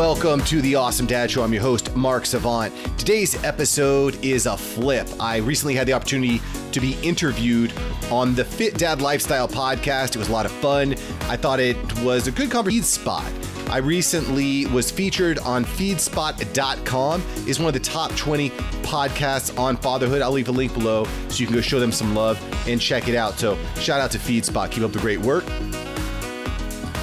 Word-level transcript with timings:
welcome 0.00 0.40
to 0.44 0.62
the 0.62 0.74
Awesome 0.74 1.04
Dad 1.04 1.30
Show. 1.30 1.42
I'm 1.42 1.52
your 1.52 1.60
host, 1.60 1.94
Mark 1.94 2.24
Savant. 2.24 2.74
Today's 2.96 3.44
episode 3.44 4.16
is 4.24 4.46
a 4.46 4.56
flip. 4.56 5.06
I 5.20 5.36
recently 5.36 5.74
had 5.74 5.86
the 5.86 5.92
opportunity 5.92 6.40
to 6.72 6.80
be 6.80 6.94
interviewed 7.02 7.74
on 8.10 8.34
the 8.34 8.42
Fit 8.42 8.78
Dad 8.78 9.02
Lifestyle 9.02 9.46
podcast. 9.46 10.16
It 10.16 10.16
was 10.16 10.30
a 10.30 10.32
lot 10.32 10.46
of 10.46 10.52
fun. 10.52 10.94
I 11.28 11.36
thought 11.36 11.60
it 11.60 11.76
was 12.00 12.28
a 12.28 12.32
good 12.32 12.50
conversation 12.50 12.84
spot. 12.84 13.30
I 13.68 13.76
recently 13.76 14.64
was 14.68 14.90
featured 14.90 15.38
on 15.40 15.66
feedspot.com. 15.66 17.22
It's 17.46 17.58
one 17.58 17.68
of 17.68 17.74
the 17.74 17.80
top 17.80 18.10
20 18.16 18.48
podcasts 18.82 19.56
on 19.58 19.76
fatherhood. 19.76 20.22
I'll 20.22 20.32
leave 20.32 20.48
a 20.48 20.52
link 20.52 20.72
below 20.72 21.04
so 21.28 21.40
you 21.40 21.46
can 21.46 21.54
go 21.54 21.60
show 21.60 21.78
them 21.78 21.92
some 21.92 22.14
love 22.14 22.42
and 22.66 22.80
check 22.80 23.06
it 23.06 23.16
out. 23.16 23.38
So, 23.38 23.58
shout 23.74 24.00
out 24.00 24.10
to 24.12 24.18
Feedspot. 24.18 24.70
Keep 24.70 24.82
up 24.82 24.92
the 24.92 24.98
great 24.98 25.20
work. 25.20 25.44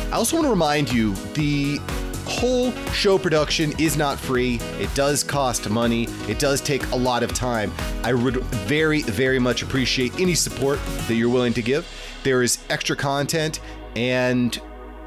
I 0.08 0.14
also 0.14 0.36
want 0.36 0.48
to 0.48 0.52
remind 0.52 0.92
you 0.92 1.14
the 1.36 1.80
whole 2.28 2.72
show 2.92 3.18
production 3.18 3.74
is 3.80 3.98
not 3.98 4.20
free. 4.20 4.60
It 4.80 4.94
does 4.94 5.24
cost 5.24 5.70
money. 5.70 6.08
It 6.28 6.40
does 6.40 6.62
take 6.62 6.86
a 6.92 6.96
lot 6.96 7.24
of 7.24 7.34
time. 7.34 7.72
I 8.04 8.14
would 8.14 8.38
very, 8.38 9.02
very 9.04 9.40
much 9.40 9.64
appreciate 9.64 10.20
any 10.20 10.36
support 10.36 10.80
that 11.08 11.16
you're 11.16 11.30
willing 11.30 11.54
to 11.54 11.62
give. 11.62 11.88
There 12.24 12.44
is 12.44 12.60
extra 12.70 12.96
content 12.96 13.60
and 13.96 14.60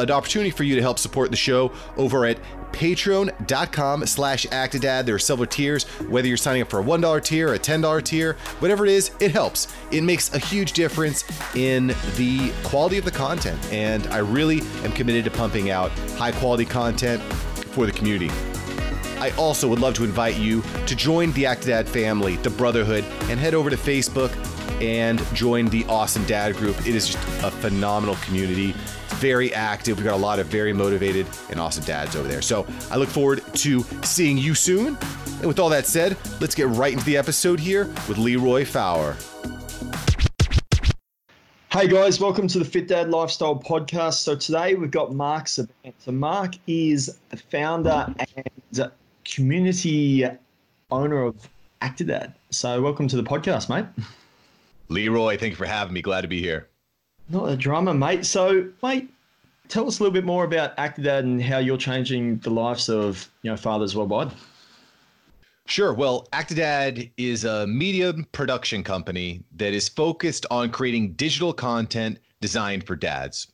an 0.03 0.11
opportunity 0.11 0.51
for 0.51 0.65
you 0.65 0.75
to 0.75 0.83
help 0.83 0.99
support 0.99 1.31
the 1.31 1.37
show 1.37 1.73
over 1.97 2.27
at 2.27 2.39
patreon.com 2.73 4.07
slash 4.07 4.47
actidad 4.47 5.05
there 5.05 5.15
are 5.15 5.19
several 5.19 5.47
tiers 5.47 5.85
whether 6.09 6.29
you're 6.29 6.37
signing 6.37 6.63
up 6.63 6.71
for 6.71 6.81
a 6.81 6.85
$1 6.85 7.25
tier 7.25 7.55
a 7.55 7.59
$10 7.59 8.05
tier 8.05 8.35
whatever 8.61 8.87
it 8.87 8.93
is 8.93 9.11
it 9.21 9.33
helps. 9.33 9.69
It 9.91 10.03
makes 10.03 10.33
a 10.35 10.39
huge 10.39 10.73
difference 10.73 11.25
in 11.55 11.89
the 12.17 12.53
quality 12.63 12.99
of 12.99 13.05
the 13.05 13.11
content 13.11 13.61
and 13.73 14.07
i 14.09 14.19
really 14.19 14.61
am 14.85 14.93
committed 14.93 15.25
to 15.25 15.31
pumping 15.31 15.71
out 15.71 15.91
high 16.17 16.33
quality 16.33 16.65
content 16.65 17.23
for 17.71 17.87
the 17.87 17.93
community. 17.93 18.31
I 19.21 19.31
also 19.37 19.69
would 19.69 19.81
love 19.81 19.95
to 19.95 20.05
invite 20.05 20.39
you 20.39 20.63
to 20.87 20.97
join 20.97 21.33
the 21.33 21.45
Actidad 21.45 21.87
family, 21.87 22.37
the 22.37 22.49
Brotherhood, 22.51 23.05
and 23.29 23.39
head 23.39 23.55
over 23.55 23.69
to 23.69 23.77
Facebook 23.77 24.31
and 24.81 25.23
join 25.35 25.67
the 25.67 25.85
Awesome 25.85 26.25
Dad 26.25 26.57
group. 26.57 26.79
It 26.87 26.95
is 26.95 27.09
just 27.09 27.19
a 27.45 27.51
phenomenal 27.51 28.17
community 28.17 28.75
very 29.15 29.53
active. 29.55 29.97
We've 29.97 30.07
got 30.07 30.15
a 30.15 30.17
lot 30.17 30.39
of 30.39 30.47
very 30.47 30.73
motivated 30.73 31.27
and 31.51 31.61
awesome 31.61 31.85
dads 31.85 32.17
over 32.17 32.29
there. 32.29 32.43
So 32.43 32.67
I 32.91 32.97
look 32.97 33.09
forward 33.09 33.43
to 33.55 33.83
seeing 34.03 34.39
you 34.39 34.55
soon. 34.55 34.97
And 35.39 35.47
with 35.47 35.59
all 35.59 35.69
that 35.71 35.87
said, 35.87 36.17
let's 36.41 36.55
get 36.55 36.69
right 36.69 36.93
into 36.93 37.05
the 37.05 37.17
episode 37.17 37.61
here 37.61 37.87
with 38.09 38.19
Leroy 38.19 38.65
Faure. 38.65 39.17
Hey 41.73 41.87
guys, 41.87 42.19
welcome 42.19 42.49
to 42.49 42.59
the 42.59 42.65
Fit 42.65 42.89
Dad 42.89 43.11
Lifestyle 43.11 43.55
Podcast. 43.55 44.15
So 44.15 44.35
today 44.35 44.75
we've 44.75 44.91
got 44.91 45.15
Mark 45.15 45.47
Savant. 45.47 45.95
So 46.01 46.11
Mark 46.11 46.55
is 46.67 47.17
the 47.29 47.37
founder 47.37 48.13
and 48.19 48.91
community 49.25 50.27
owner 50.91 51.23
of 51.23 51.49
Actidad. 51.81 52.35
So 52.51 52.83
welcome 52.83 53.07
to 53.07 53.17
the 53.17 53.23
podcast, 53.23 53.69
mate. 53.69 53.87
Leroy, 54.89 55.39
thank 55.39 55.53
you 55.53 55.57
for 55.57 55.67
having 55.67 55.95
me. 55.95 56.03
Glad 56.03 56.23
to 56.23 56.29
be 56.29 56.41
here. 56.41 56.70
Not 57.31 57.49
a 57.49 57.57
drama, 57.57 57.95
mate. 57.95 58.27
So, 58.27 58.69
mate, 58.83 59.09
tell 59.69 59.87
us 59.87 60.01
a 60.01 60.03
little 60.03 60.13
bit 60.13 60.25
more 60.25 60.45
about 60.45 60.77
Actidad 60.77 61.21
and 61.21 61.43
how 61.43 61.59
you're 61.59 61.79
changing 61.79 62.39
the 62.39 62.51
lives 62.51 62.89
of 62.89 63.31
you 63.43 63.51
know 63.51 63.57
fathers 63.57 63.97
worldwide. 63.97 64.33
Sure. 65.67 65.95
Well, 65.95 66.27
Actidad 66.33 67.11
is 67.17 67.45
a 67.45 67.65
media 67.69 68.13
production 68.33 68.83
company 68.83 69.45
that 69.57 69.73
is 69.73 69.89
focused 69.89 70.45
on 70.51 70.71
creating 70.71 71.13
digital 71.13 71.53
content 71.53 72.19
designed 72.41 72.85
for 72.85 72.97
dads, 72.97 73.47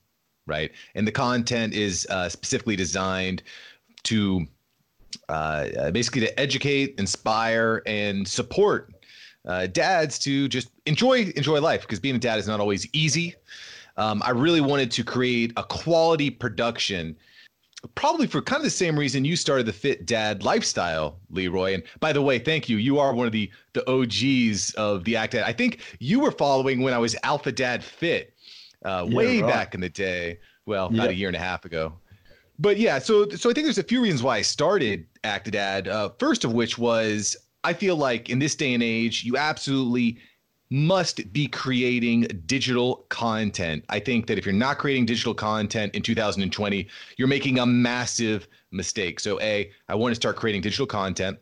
right? 0.47 0.72
And 0.94 1.06
the 1.06 1.12
content 1.12 1.74
is 1.74 2.06
uh, 2.08 2.30
specifically 2.30 2.77
designed 2.77 3.43
to 4.04 4.47
uh, 5.28 5.91
basically 5.91 6.22
to 6.22 6.41
educate, 6.41 6.94
inspire, 6.98 7.82
and 7.84 8.26
support 8.26 8.94
uh, 9.46 9.66
dads 9.66 10.18
to 10.20 10.48
just 10.48 10.70
enjoy 10.86 11.32
enjoy 11.36 11.60
life 11.60 11.82
because 11.82 12.00
being 12.00 12.16
a 12.16 12.18
dad 12.18 12.38
is 12.38 12.48
not 12.48 12.60
always 12.60 12.86
easy. 12.92 13.34
Um, 13.96 14.22
I 14.24 14.30
really 14.30 14.60
wanted 14.60 14.90
to 14.92 15.04
create 15.04 15.52
a 15.56 15.64
quality 15.64 16.28
production, 16.28 17.16
probably 17.94 18.26
for 18.26 18.42
kind 18.42 18.58
of 18.58 18.64
the 18.64 18.70
same 18.70 18.98
reason 18.98 19.24
you 19.24 19.36
started 19.36 19.64
the 19.64 19.72
Fit 19.72 20.04
Dad 20.04 20.42
lifestyle, 20.42 21.18
Leroy. 21.30 21.74
And 21.74 21.82
by 22.00 22.12
the 22.12 22.20
way, 22.20 22.38
thank 22.38 22.68
you. 22.68 22.76
You 22.76 22.98
are 22.98 23.14
one 23.14 23.26
of 23.26 23.32
the 23.32 23.50
the 23.72 23.88
OGs 23.90 24.74
of 24.74 25.04
the 25.04 25.14
Actidad. 25.14 25.44
I 25.44 25.52
think 25.52 25.80
you 25.98 26.20
were 26.20 26.32
following 26.32 26.82
when 26.82 26.92
I 26.92 26.98
was 26.98 27.16
Alpha 27.22 27.52
Dad 27.52 27.82
Fit, 27.82 28.34
uh, 28.84 29.06
yeah, 29.08 29.16
way 29.16 29.40
right. 29.40 29.50
back 29.50 29.74
in 29.74 29.80
the 29.80 29.88
day. 29.88 30.40
Well, 30.66 30.86
about 30.86 31.10
a 31.10 31.14
year 31.14 31.28
and 31.28 31.36
a 31.36 31.40
half 31.40 31.64
ago. 31.64 31.92
But 32.58 32.78
yeah, 32.78 32.98
so 32.98 33.28
so 33.30 33.50
I 33.50 33.52
think 33.52 33.66
there's 33.66 33.78
a 33.78 33.84
few 33.84 34.02
reasons 34.02 34.22
why 34.22 34.38
I 34.38 34.42
started 34.42 35.06
Actidad. 35.22 35.86
Uh, 35.88 36.10
first 36.18 36.44
of 36.44 36.52
which 36.52 36.76
was 36.76 37.36
I 37.66 37.72
feel 37.72 37.97
like 37.97 38.31
in 38.31 38.38
this 38.38 38.54
day 38.54 38.75
and 38.75 38.82
age, 38.82 39.25
you 39.25 39.37
absolutely 39.37 40.19
must 40.71 41.32
be 41.32 41.49
creating 41.49 42.28
digital 42.47 43.04
content. 43.09 43.84
I 43.88 43.99
think 43.99 44.28
that 44.28 44.38
if 44.38 44.47
you're 44.47 44.54
not 44.54 44.78
creating 44.78 45.06
digital 45.06 45.34
content 45.34 45.93
in 45.93 46.03
2020, 46.03 46.87
you're 47.16 47.26
making 47.26 47.59
a 47.59 47.66
massive 47.66 48.47
mistake. 48.71 49.19
So, 49.19 49.41
A, 49.41 49.72
I 49.88 49.97
want 49.97 50.12
to 50.12 50.15
start 50.15 50.37
creating 50.37 50.62
digital 50.62 50.87
content. 50.87 51.38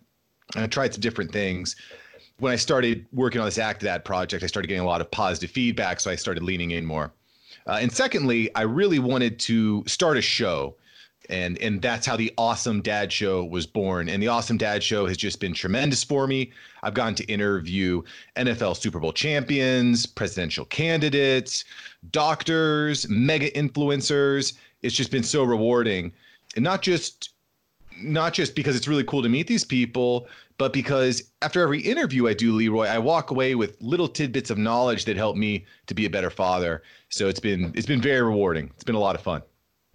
And 0.54 0.64
I 0.64 0.66
tried 0.66 0.94
some 0.94 1.02
different 1.02 1.30
things. 1.30 1.76
When 2.38 2.54
I 2.54 2.56
started 2.56 3.04
working 3.12 3.42
on 3.42 3.44
this 3.44 3.58
Actidad 3.58 4.02
project, 4.02 4.42
I 4.42 4.46
started 4.46 4.68
getting 4.68 4.82
a 4.82 4.86
lot 4.86 5.02
of 5.02 5.10
positive 5.10 5.50
feedback. 5.50 6.00
So 6.00 6.10
I 6.10 6.16
started 6.16 6.42
leaning 6.42 6.70
in 6.70 6.86
more. 6.86 7.12
Uh, 7.66 7.80
and 7.82 7.92
secondly, 7.92 8.50
I 8.54 8.62
really 8.62 8.98
wanted 8.98 9.38
to 9.40 9.84
start 9.86 10.16
a 10.16 10.22
show 10.22 10.76
and 11.30 11.58
and 11.58 11.80
that's 11.80 12.06
how 12.06 12.16
the 12.16 12.32
awesome 12.36 12.82
dad 12.82 13.12
show 13.12 13.44
was 13.44 13.66
born. 13.66 14.08
And 14.08 14.22
the 14.22 14.28
awesome 14.28 14.56
dad 14.56 14.82
show 14.82 15.06
has 15.06 15.16
just 15.16 15.40
been 15.40 15.54
tremendous 15.54 16.04
for 16.04 16.26
me. 16.26 16.52
I've 16.82 16.94
gotten 16.94 17.14
to 17.16 17.24
interview 17.24 18.02
nfl 18.36 18.76
super 18.76 18.98
bowl 18.98 19.12
champions 19.12 20.06
presidential 20.06 20.64
candidates 20.66 21.64
doctors 22.10 23.08
mega 23.08 23.50
influencers. 23.52 24.54
It's 24.82 24.94
just 24.94 25.10
been 25.10 25.22
so 25.22 25.44
rewarding. 25.44 26.12
And 26.56 26.64
not 26.64 26.82
just 26.82 27.30
not 28.02 28.32
just 28.32 28.54
because 28.54 28.76
it's 28.76 28.88
really 28.88 29.04
cool 29.04 29.22
to 29.22 29.28
meet 29.28 29.46
these 29.46 29.64
people 29.64 30.26
but 30.58 30.72
because 30.72 31.30
after 31.42 31.62
every 31.62 31.80
interview 31.80 32.26
i 32.28 32.34
do 32.34 32.52
leroy 32.52 32.86
i 32.86 32.98
walk 32.98 33.30
away 33.30 33.54
with 33.54 33.76
little 33.80 34.08
tidbits 34.08 34.50
of 34.50 34.58
knowledge 34.58 35.04
that 35.04 35.16
help 35.16 35.36
me 35.36 35.64
to 35.86 35.94
be 35.94 36.04
a 36.04 36.10
better 36.10 36.30
father. 36.30 36.82
So 37.08 37.28
it's 37.28 37.40
been 37.40 37.72
it's 37.74 37.86
been 37.86 38.00
very 38.00 38.22
rewarding. 38.22 38.70
It's 38.74 38.84
been 38.84 38.94
a 38.96 39.00
lot 39.00 39.14
of 39.14 39.22
fun 39.22 39.42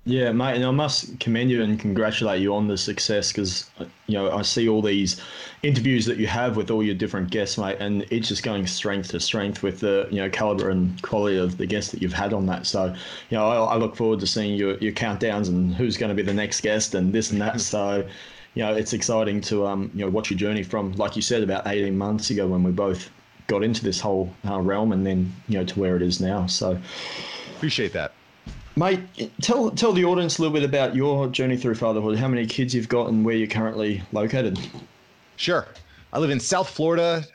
yeah, 0.09 0.31
mate, 0.31 0.55
and 0.55 0.65
I 0.65 0.71
must 0.71 1.19
commend 1.19 1.51
you 1.51 1.61
and 1.61 1.79
congratulate 1.79 2.41
you 2.41 2.55
on 2.55 2.67
the 2.67 2.77
success 2.77 3.31
because 3.31 3.69
you 4.07 4.15
know 4.15 4.31
I 4.31 4.41
see 4.41 4.67
all 4.67 4.81
these 4.81 5.21
interviews 5.61 6.07
that 6.07 6.17
you 6.17 6.25
have 6.25 6.57
with 6.57 6.71
all 6.71 6.81
your 6.81 6.95
different 6.95 7.29
guests, 7.29 7.59
mate, 7.59 7.77
and 7.79 8.03
it's 8.09 8.27
just 8.27 8.41
going 8.41 8.65
strength 8.65 9.09
to 9.09 9.19
strength 9.19 9.61
with 9.61 9.81
the 9.81 10.07
you 10.09 10.17
know 10.17 10.27
caliber 10.27 10.71
and 10.71 10.99
quality 11.03 11.37
of 11.37 11.59
the 11.59 11.67
guests 11.67 11.91
that 11.91 12.01
you've 12.01 12.13
had 12.13 12.33
on 12.33 12.47
that. 12.47 12.65
So, 12.65 12.85
you 13.29 13.37
know, 13.37 13.47
I, 13.47 13.75
I 13.75 13.77
look 13.77 13.95
forward 13.95 14.19
to 14.21 14.27
seeing 14.27 14.55
your 14.55 14.77
your 14.79 14.93
countdowns 14.93 15.47
and 15.47 15.75
who's 15.75 15.95
going 15.95 16.09
to 16.09 16.15
be 16.15 16.23
the 16.23 16.33
next 16.33 16.61
guest 16.61 16.95
and 16.95 17.13
this 17.13 17.31
and 17.31 17.39
that. 17.41 17.61
So, 17.69 18.03
you 18.55 18.63
know, 18.63 18.73
it's 18.73 18.93
exciting 18.93 19.41
to 19.41 19.67
um 19.67 19.91
you 19.93 20.03
know 20.03 20.09
watch 20.09 20.31
your 20.31 20.39
journey 20.39 20.63
from 20.63 20.93
like 20.93 21.15
you 21.15 21.21
said 21.21 21.43
about 21.43 21.67
eighteen 21.67 21.95
months 21.95 22.31
ago 22.31 22.47
when 22.47 22.63
we 22.63 22.71
both 22.71 23.11
got 23.45 23.63
into 23.63 23.83
this 23.83 24.01
whole 24.01 24.33
uh, 24.47 24.59
realm 24.59 24.91
and 24.91 25.05
then 25.05 25.31
you 25.47 25.59
know 25.59 25.65
to 25.65 25.79
where 25.79 25.95
it 25.95 26.01
is 26.01 26.19
now. 26.19 26.47
So, 26.47 26.79
appreciate 27.55 27.93
that. 27.93 28.13
Mate, 28.79 29.01
tell 29.41 29.71
tell 29.71 29.91
the 29.91 30.05
audience 30.05 30.37
a 30.37 30.41
little 30.41 30.53
bit 30.53 30.63
about 30.63 30.95
your 30.95 31.27
journey 31.27 31.57
through 31.57 31.75
fatherhood. 31.75 32.17
How 32.17 32.29
many 32.29 32.45
kids 32.45 32.73
you've 32.73 32.87
got, 32.87 33.09
and 33.09 33.25
where 33.25 33.35
you're 33.35 33.45
currently 33.45 34.01
located. 34.13 34.57
Sure, 35.35 35.67
I 36.13 36.19
live 36.19 36.29
in 36.29 36.39
South 36.39 36.69
Florida. 36.69 37.25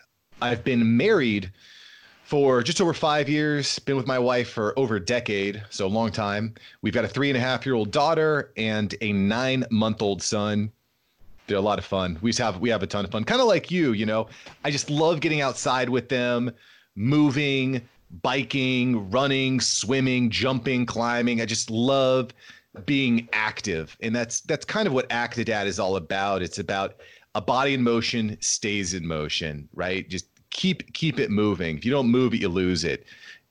I've 0.41 0.65
been 0.65 0.97
married 0.97 1.53
for 2.23 2.63
just 2.63 2.81
over 2.81 2.95
five 2.95 3.29
years. 3.29 3.79
Been 3.81 3.95
with 3.95 4.07
my 4.07 4.19
wife 4.19 4.49
for 4.49 4.73
over 4.79 4.97
a 4.97 5.05
decade, 5.05 5.63
so 5.69 5.85
a 5.85 5.87
long 5.87 6.11
time. 6.11 6.55
We've 6.81 6.95
got 6.95 7.05
a 7.05 7.09
three 7.09 7.29
and 7.29 7.37
a 7.37 7.41
half 7.41 7.67
year 7.67 7.75
old 7.75 7.91
daughter 7.91 8.51
and 8.57 8.95
a 9.03 9.13
nine 9.13 9.67
month 9.71 10.01
old 10.01 10.23
son. 10.23 10.73
They're 11.47 11.59
a 11.59 11.61
lot 11.61 11.79
of 11.79 11.85
fun. 11.85 12.17
We 12.23 12.33
have 12.39 12.59
we 12.59 12.71
have 12.71 12.83
a 12.83 12.87
ton 12.87 13.05
of 13.05 13.11
fun. 13.11 13.23
Kind 13.23 13.43
of 13.43 13.49
like 13.49 13.71
you, 13.71 13.93
you 13.93 14.07
know. 14.07 14.29
I 14.65 14.71
just 14.71 14.89
love 14.89 15.21
getting 15.21 15.43
outside 15.43 15.91
with 15.91 16.09
them, 16.09 16.53
moving, 16.97 17.87
biking, 18.23 19.11
running, 19.11 19.61
swimming, 19.61 20.31
jumping, 20.31 20.87
climbing. 20.87 21.41
I 21.41 21.47
just 21.47 21.71
love 21.71 22.31
being 22.87 23.29
active. 23.33 23.97
And 24.01 24.15
that's 24.15 24.41
that's 24.43 24.65
kind 24.65 24.87
of 24.87 24.93
what 24.93 25.09
Actidad 25.09 25.67
is 25.67 25.79
all 25.79 25.97
about. 25.97 26.43
It's 26.43 26.59
about 26.59 26.97
a 27.35 27.41
body 27.41 27.75
in 27.75 27.83
motion 27.83 28.37
stays 28.41 28.95
in 28.95 29.07
motion, 29.07 29.69
right? 29.75 30.09
Just 30.09 30.27
keep 30.51 30.93
keep 30.93 31.19
it 31.19 31.31
moving. 31.31 31.77
If 31.77 31.85
you 31.85 31.91
don't 31.91 32.09
move 32.09 32.35
it, 32.35 32.41
you 32.41 32.49
lose 32.49 32.85
it. 32.85 33.05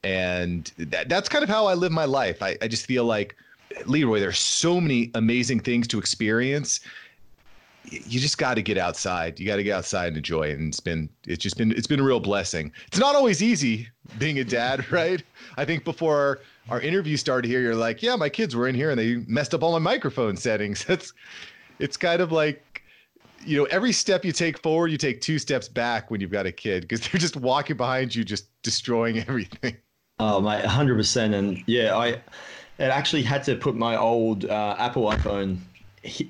And 0.04 0.72
that, 0.78 1.08
that's 1.08 1.30
kind 1.30 1.44
of 1.44 1.50
how 1.50 1.66
I 1.66 1.76
live 1.76 1.92
my 1.92 2.06
life. 2.06 2.42
I, 2.42 2.58
I 2.62 2.68
just 2.68 2.86
feel 2.86 3.06
like 3.06 3.36
Leroy, 3.86 4.20
there's 4.20 4.40
so 4.40 4.80
many 4.82 5.12
amazing 5.16 5.62
things 5.62 5.88
to 5.88 6.00
experience 6.00 6.82
you 7.86 8.20
just 8.20 8.38
got 8.38 8.56
to 8.56 8.62
get 8.62 8.78
outside. 8.78 9.40
You 9.40 9.46
got 9.46 9.58
to 9.58 9.64
get 9.64 9.76
outside 9.76 10.08
and 10.08 10.18
enjoy 10.18 10.44
it. 10.44 10.60
And 10.60 10.70
it's 10.70 10.80
been, 10.80 11.10
it's 11.26 11.44
just 11.44 11.58
been, 11.58 11.72
it's 11.72 11.88
been 11.88 12.00
a 12.00 12.04
real 12.04 12.20
blessing. 12.20 12.72
It's 12.88 12.98
not 12.98 13.16
always 13.16 13.44
easy 13.44 13.90
being 14.18 14.40
a 14.40 14.44
dad, 14.44 14.90
right? 14.92 15.22
I 15.58 15.66
think 15.66 15.84
before 15.84 16.40
our, 16.70 16.80
interview 16.82 17.18
started 17.18 17.48
here, 17.48 17.62
you're 17.62 17.76
like, 17.76 18.02
yeah, 18.02 18.16
my 18.16 18.30
kids 18.30 18.56
were 18.56 18.68
in 18.68 18.76
here 18.76 18.90
and 18.90 19.00
they 19.00 19.18
messed 19.28 19.54
up 19.54 19.64
all 19.64 19.72
my 19.72 19.80
microphone 19.80 20.38
settings. 20.38 20.84
That's, 20.88 21.14
it's 21.80 21.98
kind 21.98 22.22
of 22.22 22.32
like 22.32 22.84
you 23.46 23.58
know 23.58 23.66
every 23.66 23.92
step 23.92 24.24
you 24.24 24.32
take 24.32 24.58
forward 24.60 24.90
you 24.90 24.98
take 24.98 25.20
two 25.20 25.38
steps 25.38 25.68
back 25.68 26.10
when 26.10 26.22
you've 26.22 26.32
got 26.32 26.46
a 26.46 26.52
kid 26.52 26.84
because 26.84 27.02
they're 27.02 27.20
just 27.20 27.36
walking 27.36 27.76
behind 27.76 28.16
you 28.16 28.24
just 28.24 28.48
destroying 28.62 29.18
everything 29.28 29.76
oh 30.20 30.40
mate 30.40 30.64
100% 30.64 31.34
and 31.34 31.62
yeah 31.66 31.94
i 31.98 32.08
it 32.08 32.90
actually 32.90 33.22
had 33.22 33.44
to 33.44 33.56
put 33.56 33.76
my 33.76 33.98
old 33.98 34.46
uh, 34.46 34.76
apple 34.80 35.04
iphone 35.12 35.58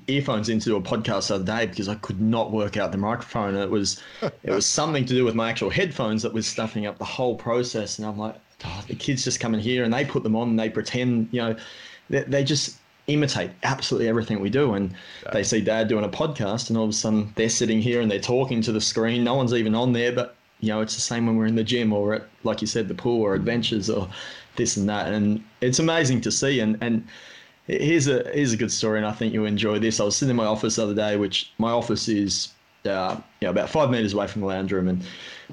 earphones 0.06 0.48
into 0.48 0.76
a 0.76 0.80
podcast 0.80 1.28
the 1.28 1.36
other 1.36 1.44
day 1.44 1.66
because 1.66 1.88
I 1.88 1.96
could 1.96 2.20
not 2.20 2.52
work 2.52 2.76
out 2.76 2.92
the 2.92 2.98
microphone. 2.98 3.56
It 3.56 3.70
was 3.70 4.00
it 4.22 4.50
was 4.50 4.66
something 4.80 5.04
to 5.04 5.14
do 5.14 5.24
with 5.24 5.34
my 5.34 5.50
actual 5.50 5.70
headphones 5.70 6.22
that 6.22 6.32
was 6.32 6.46
stuffing 6.46 6.86
up 6.86 6.98
the 6.98 7.04
whole 7.04 7.36
process. 7.36 7.98
And 7.98 8.06
I'm 8.06 8.18
like, 8.18 8.36
oh, 8.64 8.84
the 8.86 8.94
kids 8.94 9.24
just 9.24 9.40
come 9.40 9.54
in 9.54 9.60
here 9.60 9.84
and 9.84 9.92
they 9.92 10.04
put 10.04 10.22
them 10.22 10.36
on 10.36 10.50
and 10.50 10.58
they 10.58 10.70
pretend, 10.70 11.28
you 11.32 11.40
know, 11.40 11.56
they, 12.08 12.22
they 12.22 12.44
just 12.44 12.78
imitate 13.06 13.50
absolutely 13.64 14.08
everything 14.08 14.40
we 14.40 14.50
do. 14.50 14.74
And 14.74 14.94
they 15.32 15.42
see 15.42 15.60
dad 15.60 15.88
doing 15.88 16.04
a 16.04 16.08
podcast 16.08 16.68
and 16.68 16.78
all 16.78 16.84
of 16.84 16.90
a 16.90 16.94
sudden 16.94 17.32
they're 17.34 17.48
sitting 17.48 17.80
here 17.80 18.00
and 18.00 18.10
they're 18.10 18.20
talking 18.20 18.62
to 18.62 18.72
the 18.72 18.80
screen. 18.80 19.24
No 19.24 19.34
one's 19.34 19.52
even 19.52 19.74
on 19.74 19.92
there, 19.92 20.12
but 20.12 20.36
you 20.60 20.68
know, 20.68 20.80
it's 20.80 20.94
the 20.94 21.00
same 21.00 21.26
when 21.26 21.36
we're 21.36 21.46
in 21.46 21.56
the 21.56 21.64
gym 21.64 21.92
or 21.92 22.14
at, 22.14 22.26
like 22.44 22.60
you 22.60 22.66
said, 22.66 22.88
the 22.88 22.94
pool 22.94 23.20
or 23.20 23.34
adventures 23.34 23.90
or 23.90 24.08
this 24.56 24.76
and 24.76 24.88
that. 24.88 25.12
And 25.12 25.42
it's 25.60 25.80
amazing 25.80 26.20
to 26.22 26.30
see. 26.30 26.60
And, 26.60 26.78
and, 26.80 27.06
Here's 27.66 28.08
a 28.08 28.30
here's 28.34 28.52
a 28.52 28.56
good 28.56 28.72
story, 28.72 28.98
and 28.98 29.06
I 29.06 29.12
think 29.12 29.32
you'll 29.32 29.46
enjoy 29.46 29.78
this. 29.78 29.98
I 30.00 30.04
was 30.04 30.16
sitting 30.16 30.30
in 30.30 30.36
my 30.36 30.44
office 30.44 30.76
the 30.76 30.82
other 30.82 30.94
day, 30.94 31.16
which 31.16 31.52
my 31.58 31.70
office 31.70 32.08
is 32.08 32.52
uh, 32.86 33.16
you 33.40 33.46
know, 33.46 33.50
about 33.50 33.70
five 33.70 33.90
meters 33.90 34.12
away 34.12 34.26
from 34.26 34.42
the 34.42 34.46
lounge 34.46 34.72
room, 34.72 34.88
and 34.88 35.02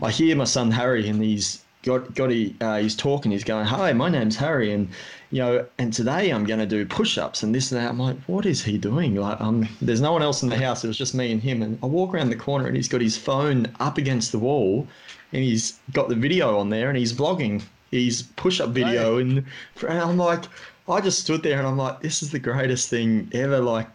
I 0.02 0.12
hear 0.12 0.36
my 0.36 0.44
son 0.44 0.72
Harry, 0.72 1.08
and 1.08 1.24
he's 1.24 1.64
got 1.84 2.14
got 2.14 2.30
he, 2.30 2.56
uh, 2.62 2.78
he's 2.78 2.96
talking. 2.96 3.32
He's 3.32 3.44
going, 3.44 3.66
"Hi, 3.66 3.94
my 3.94 4.10
name's 4.10 4.36
Harry, 4.36 4.74
and 4.74 4.90
you 5.32 5.40
know, 5.40 5.66
and 5.78 5.94
today 5.94 6.32
I'm 6.32 6.44
going 6.44 6.60
to 6.60 6.66
do 6.66 6.86
push-ups 6.86 7.44
and 7.44 7.56
this 7.56 7.72
and 7.72 7.80
that." 7.80 7.90
I'm 7.90 8.00
like, 8.00 8.18
"What 8.28 8.46
is 8.46 8.64
he 8.64 8.78
doing?" 8.78 9.16
Like, 9.16 9.40
um, 9.40 9.68
there's 9.82 10.02
no 10.02 10.12
one 10.12 10.22
else 10.22 10.44
in 10.44 10.50
the 10.50 10.58
house. 10.58 10.84
It 10.84 10.88
was 10.88 10.98
just 10.98 11.16
me 11.16 11.32
and 11.32 11.42
him. 11.42 11.62
And 11.62 11.80
I 11.82 11.86
walk 11.86 12.14
around 12.14 12.30
the 12.30 12.36
corner, 12.36 12.68
and 12.68 12.76
he's 12.76 12.90
got 12.90 13.02
his 13.02 13.18
phone 13.18 13.68
up 13.80 13.98
against 13.98 14.32
the 14.32 14.40
wall, 14.40 14.88
and 15.32 15.44
he's 15.44 15.80
got 15.94 16.10
the 16.10 16.16
video 16.16 16.58
on 16.58 16.70
there, 16.70 16.90
and 16.90 16.98
he's 16.98 17.14
vlogging 17.14 17.62
his 17.92 18.24
push-up 18.36 18.70
video, 18.70 19.16
right. 19.16 19.26
and, 19.26 19.46
and 19.88 20.00
I'm 20.00 20.18
like 20.18 20.46
I 20.88 21.02
just 21.02 21.20
stood 21.20 21.44
there 21.44 21.60
and 21.60 21.68
I'm 21.68 21.78
like, 21.78 22.02
this 22.02 22.24
is 22.24 22.32
the 22.32 22.40
greatest 22.40 22.90
thing 22.90 23.30
ever. 23.34 23.60
Like, 23.60 23.88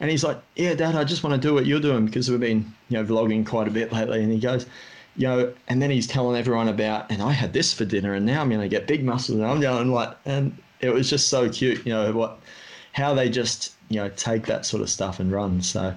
and 0.00 0.10
he's 0.10 0.24
like, 0.24 0.38
yeah, 0.56 0.74
Dad, 0.74 0.96
I 0.96 1.04
just 1.04 1.22
want 1.22 1.40
to 1.40 1.48
do 1.48 1.54
what 1.54 1.66
you're 1.66 1.80
doing 1.80 2.06
because 2.06 2.30
we've 2.30 2.40
been, 2.40 2.72
you 2.88 2.98
know, 2.98 3.04
vlogging 3.04 3.46
quite 3.46 3.68
a 3.68 3.70
bit 3.70 3.92
lately. 3.92 4.22
And 4.22 4.32
he 4.32 4.38
goes, 4.38 4.66
you 5.16 5.26
know, 5.26 5.52
and 5.68 5.80
then 5.80 5.90
he's 5.90 6.06
telling 6.06 6.38
everyone 6.38 6.68
about, 6.68 7.10
and 7.10 7.22
I 7.22 7.32
had 7.32 7.52
this 7.52 7.72
for 7.72 7.84
dinner, 7.84 8.14
and 8.14 8.24
now 8.24 8.40
I'm 8.40 8.48
going 8.48 8.62
to 8.62 8.68
get 8.68 8.86
big 8.86 9.04
muscles, 9.04 9.38
and 9.38 9.46
I'm 9.46 9.60
going 9.60 9.92
like, 9.92 10.16
and 10.24 10.56
it 10.80 10.90
was 10.90 11.10
just 11.10 11.28
so 11.28 11.50
cute, 11.50 11.84
you 11.84 11.92
know, 11.92 12.12
what, 12.12 12.40
how 12.92 13.12
they 13.14 13.28
just, 13.28 13.74
you 13.90 13.96
know, 13.96 14.08
take 14.10 14.46
that 14.46 14.64
sort 14.64 14.82
of 14.82 14.88
stuff 14.88 15.20
and 15.20 15.30
run. 15.30 15.60
So, 15.60 15.94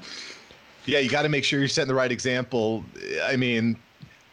yeah, 0.85 0.99
you 0.99 1.09
got 1.09 1.21
to 1.21 1.29
make 1.29 1.45
sure 1.45 1.59
you're 1.59 1.69
setting 1.69 1.87
the 1.87 1.95
right 1.95 2.11
example. 2.11 2.83
I 3.23 3.37
mean, 3.37 3.77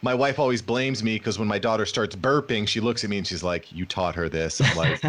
my 0.03 0.13
wife 0.13 0.37
always 0.37 0.61
blames 0.61 1.01
me 1.01 1.17
because 1.17 1.39
when 1.39 1.47
my 1.47 1.57
daughter 1.57 1.85
starts 1.85 2.13
burping, 2.13 2.67
she 2.67 2.81
looks 2.81 3.05
at 3.05 3.09
me 3.09 3.17
and 3.17 3.25
she's 3.25 3.41
like, 3.41 3.71
"You 3.71 3.85
taught 3.85 4.15
her 4.15 4.27
this." 4.27 4.59
I'm 4.61 4.75
like, 4.75 5.01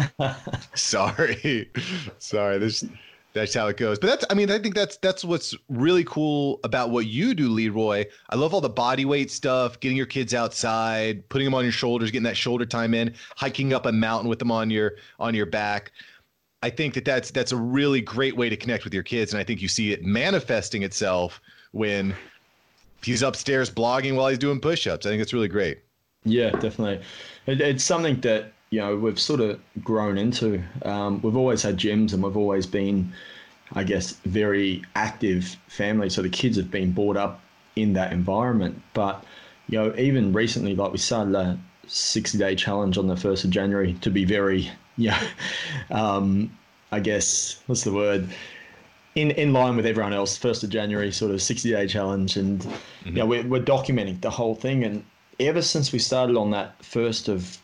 "Sorry, 0.75 1.69
sorry." 2.17 2.57
This 2.57 2.85
that's 3.33 3.53
how 3.53 3.67
it 3.67 3.75
goes. 3.75 3.99
But 3.99 4.07
that's 4.07 4.25
I 4.29 4.33
mean, 4.33 4.49
I 4.49 4.57
think 4.57 4.73
that's 4.73 4.95
that's 4.97 5.25
what's 5.25 5.53
really 5.67 6.05
cool 6.05 6.61
about 6.63 6.91
what 6.91 7.07
you 7.07 7.35
do, 7.35 7.49
Leroy. 7.49 8.05
I 8.29 8.35
love 8.37 8.53
all 8.53 8.61
the 8.61 8.69
body 8.69 9.03
weight 9.03 9.29
stuff, 9.29 9.81
getting 9.81 9.97
your 9.97 10.05
kids 10.05 10.33
outside, 10.33 11.27
putting 11.27 11.43
them 11.45 11.53
on 11.53 11.63
your 11.63 11.73
shoulders, 11.73 12.09
getting 12.09 12.23
that 12.23 12.37
shoulder 12.37 12.65
time 12.65 12.93
in, 12.93 13.13
hiking 13.35 13.73
up 13.73 13.85
a 13.85 13.91
mountain 13.91 14.29
with 14.29 14.39
them 14.39 14.51
on 14.51 14.69
your 14.69 14.93
on 15.19 15.35
your 15.35 15.45
back. 15.45 15.91
I 16.63 16.69
think 16.69 16.93
that 16.93 17.03
that's 17.03 17.31
that's 17.31 17.51
a 17.51 17.57
really 17.57 17.99
great 17.99 18.37
way 18.37 18.47
to 18.47 18.55
connect 18.55 18.85
with 18.85 18.93
your 18.93 19.03
kids, 19.03 19.33
and 19.33 19.41
I 19.41 19.43
think 19.43 19.61
you 19.61 19.67
see 19.67 19.91
it 19.91 20.05
manifesting 20.05 20.83
itself 20.83 21.41
when 21.73 22.15
he's 23.05 23.21
upstairs 23.21 23.69
blogging 23.69 24.15
while 24.15 24.27
he's 24.27 24.39
doing 24.39 24.59
push-ups. 24.59 25.05
I 25.05 25.09
think 25.09 25.21
it's 25.21 25.33
really 25.33 25.47
great. 25.47 25.79
Yeah, 26.23 26.49
definitely. 26.51 27.01
It, 27.45 27.61
it's 27.61 27.83
something 27.83 28.19
that 28.21 28.51
you 28.71 28.79
know 28.79 28.95
we've 28.95 29.19
sort 29.19 29.39
of 29.39 29.59
grown 29.83 30.17
into. 30.17 30.61
Um, 30.83 31.21
we've 31.21 31.37
always 31.37 31.61
had 31.61 31.77
gyms, 31.77 32.13
and 32.13 32.23
we've 32.23 32.37
always 32.37 32.65
been, 32.65 33.13
I 33.73 33.83
guess, 33.83 34.13
very 34.25 34.83
active 34.95 35.55
family. 35.67 36.09
So 36.09 36.21
the 36.21 36.29
kids 36.29 36.57
have 36.57 36.71
been 36.71 36.91
brought 36.91 37.17
up 37.17 37.41
in 37.75 37.93
that 37.93 38.11
environment. 38.11 38.81
But 38.93 39.23
you 39.67 39.77
know, 39.77 39.95
even 39.97 40.33
recently, 40.33 40.75
like 40.75 40.91
we 40.91 40.97
started 40.97 41.35
a 41.35 41.59
60-day 41.87 42.55
challenge 42.55 42.97
on 42.97 43.07
the 43.07 43.15
first 43.15 43.43
of 43.43 43.51
January 43.51 43.93
to 44.01 44.09
be 44.09 44.25
very, 44.25 44.69
yeah, 44.97 45.21
um, 45.91 46.55
I 46.91 46.99
guess 46.99 47.61
what's 47.67 47.83
the 47.83 47.93
word? 47.93 48.29
In, 49.15 49.31
in 49.31 49.53
line 49.53 49.75
with 49.75 49.85
everyone 49.85 50.13
else, 50.13 50.37
first 50.37 50.63
of 50.63 50.69
January 50.69 51.11
sort 51.11 51.31
of 51.31 51.41
sixty 51.41 51.71
day 51.71 51.87
challenge, 51.87 52.37
and 52.37 52.59
mm-hmm. 52.59 53.09
you 53.09 53.15
know 53.15 53.25
we're, 53.25 53.47
we're 53.47 53.63
documenting 53.63 54.21
the 54.21 54.29
whole 54.29 54.55
thing. 54.55 54.83
And 54.83 55.03
ever 55.39 55.61
since 55.61 55.91
we 55.91 55.99
started 55.99 56.37
on 56.37 56.51
that 56.51 56.83
first 56.83 57.27
of 57.27 57.57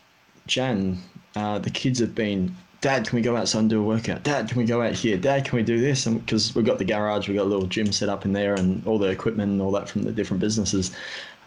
Jan, 0.46 0.98
uh, 1.36 1.58
the 1.58 1.70
kids 1.70 2.00
have 2.00 2.14
been, 2.14 2.54
Dad, 2.80 3.06
can 3.06 3.16
we 3.16 3.22
go 3.22 3.36
outside 3.36 3.60
and 3.60 3.70
do 3.70 3.80
a 3.80 3.84
workout? 3.84 4.22
Dad, 4.22 4.48
can 4.48 4.58
we 4.58 4.64
go 4.64 4.82
out 4.82 4.94
here? 4.94 5.16
Dad, 5.16 5.44
can 5.44 5.56
we 5.56 5.62
do 5.62 5.80
this? 5.80 6.06
And 6.06 6.24
because 6.24 6.54
we've 6.54 6.64
got 6.64 6.78
the 6.78 6.84
garage, 6.84 7.28
we've 7.28 7.36
got 7.36 7.44
a 7.44 7.52
little 7.52 7.66
gym 7.66 7.92
set 7.92 8.08
up 8.08 8.24
in 8.24 8.32
there, 8.32 8.54
and 8.54 8.84
all 8.86 8.98
the 8.98 9.08
equipment 9.08 9.52
and 9.52 9.62
all 9.62 9.72
that 9.72 9.88
from 9.88 10.02
the 10.02 10.12
different 10.12 10.40
businesses. 10.40 10.90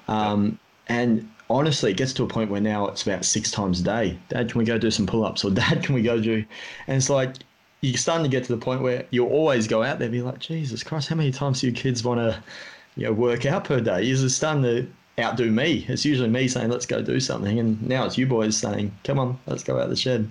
Um, 0.07 0.59
And 0.87 1.27
honestly, 1.49 1.89
it 1.89 1.97
gets 1.97 2.13
to 2.13 2.23
a 2.23 2.27
point 2.27 2.51
where 2.51 2.61
now 2.61 2.87
it's 2.87 3.01
about 3.01 3.25
six 3.25 3.49
times 3.49 3.79
a 3.79 3.83
day. 3.83 4.19
Dad, 4.29 4.51
can 4.51 4.59
we 4.59 4.65
go 4.65 4.77
do 4.77 4.91
some 4.91 5.07
pull 5.07 5.25
ups? 5.25 5.43
Or 5.43 5.49
Dad, 5.49 5.83
can 5.83 5.95
we 5.95 6.03
go 6.03 6.21
do? 6.21 6.45
And 6.85 6.97
it's 6.97 7.09
like 7.09 7.37
you're 7.81 7.97
starting 7.97 8.23
to 8.23 8.29
get 8.29 8.43
to 8.45 8.55
the 8.55 8.61
point 8.61 8.81
where 8.81 9.05
you'll 9.11 9.29
always 9.29 9.67
go 9.67 9.83
out 9.83 9.99
there 9.99 10.07
and 10.07 10.11
be 10.11 10.21
like, 10.21 10.39
Jesus 10.39 10.83
Christ, 10.83 11.09
how 11.09 11.15
many 11.15 11.31
times 11.31 11.61
do 11.61 11.67
your 11.67 11.75
kids 11.75 12.03
want 12.03 12.19
to, 12.19 12.41
you 12.95 13.05
know, 13.05 13.13
work 13.13 13.45
out 13.45 13.65
per 13.65 13.79
day? 13.79 14.03
You're 14.03 14.29
starting 14.29 14.63
to 14.63 14.87
outdo 15.19 15.51
me. 15.51 15.85
It's 15.87 16.05
usually 16.05 16.29
me 16.29 16.47
saying, 16.47 16.69
let's 16.69 16.85
go 16.85 17.01
do 17.01 17.19
something. 17.19 17.59
And 17.59 17.81
now 17.87 18.05
it's 18.05 18.17
you 18.17 18.27
boys 18.27 18.57
saying, 18.57 18.91
come 19.03 19.19
on, 19.19 19.39
let's 19.45 19.63
go 19.63 19.79
out 19.79 19.89
the 19.89 19.95
shed. 19.95 20.29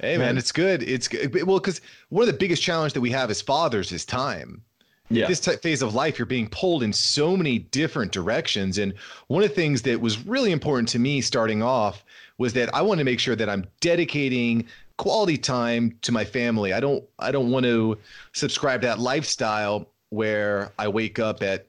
Hey, 0.00 0.16
man, 0.16 0.26
man 0.26 0.38
it's 0.38 0.52
good. 0.52 0.82
It's 0.82 1.08
good. 1.08 1.34
Well, 1.46 1.58
because 1.58 1.80
one 2.10 2.22
of 2.22 2.26
the 2.26 2.38
biggest 2.38 2.62
challenges 2.62 2.92
that 2.94 3.00
we 3.00 3.10
have 3.10 3.30
as 3.30 3.40
fathers 3.40 3.92
is 3.92 4.04
time. 4.04 4.62
Yeah. 5.08 5.28
This 5.28 5.40
t- 5.40 5.56
phase 5.56 5.82
of 5.82 5.94
life, 5.94 6.18
you're 6.18 6.26
being 6.26 6.48
pulled 6.48 6.82
in 6.82 6.92
so 6.92 7.36
many 7.36 7.60
different 7.60 8.12
directions. 8.12 8.78
And 8.78 8.94
one 9.28 9.42
of 9.42 9.48
the 9.48 9.54
things 9.54 9.82
that 9.82 10.00
was 10.00 10.26
really 10.26 10.52
important 10.52 10.88
to 10.90 10.98
me 10.98 11.20
starting 11.20 11.62
off 11.62 12.04
was 12.38 12.52
that 12.54 12.74
I 12.74 12.82
want 12.82 12.98
to 12.98 13.04
make 13.04 13.20
sure 13.20 13.36
that 13.36 13.48
I'm 13.48 13.66
dedicating 13.80 14.66
quality 14.96 15.36
time 15.36 15.96
to 16.02 16.12
my 16.12 16.24
family. 16.24 16.72
I 16.72 16.80
don't 16.80 17.04
I 17.18 17.30
don't 17.30 17.50
want 17.50 17.64
to 17.64 17.98
subscribe 18.32 18.80
to 18.82 18.86
that 18.88 18.98
lifestyle 18.98 19.88
where 20.10 20.72
I 20.78 20.88
wake 20.88 21.18
up 21.18 21.42
at 21.42 21.66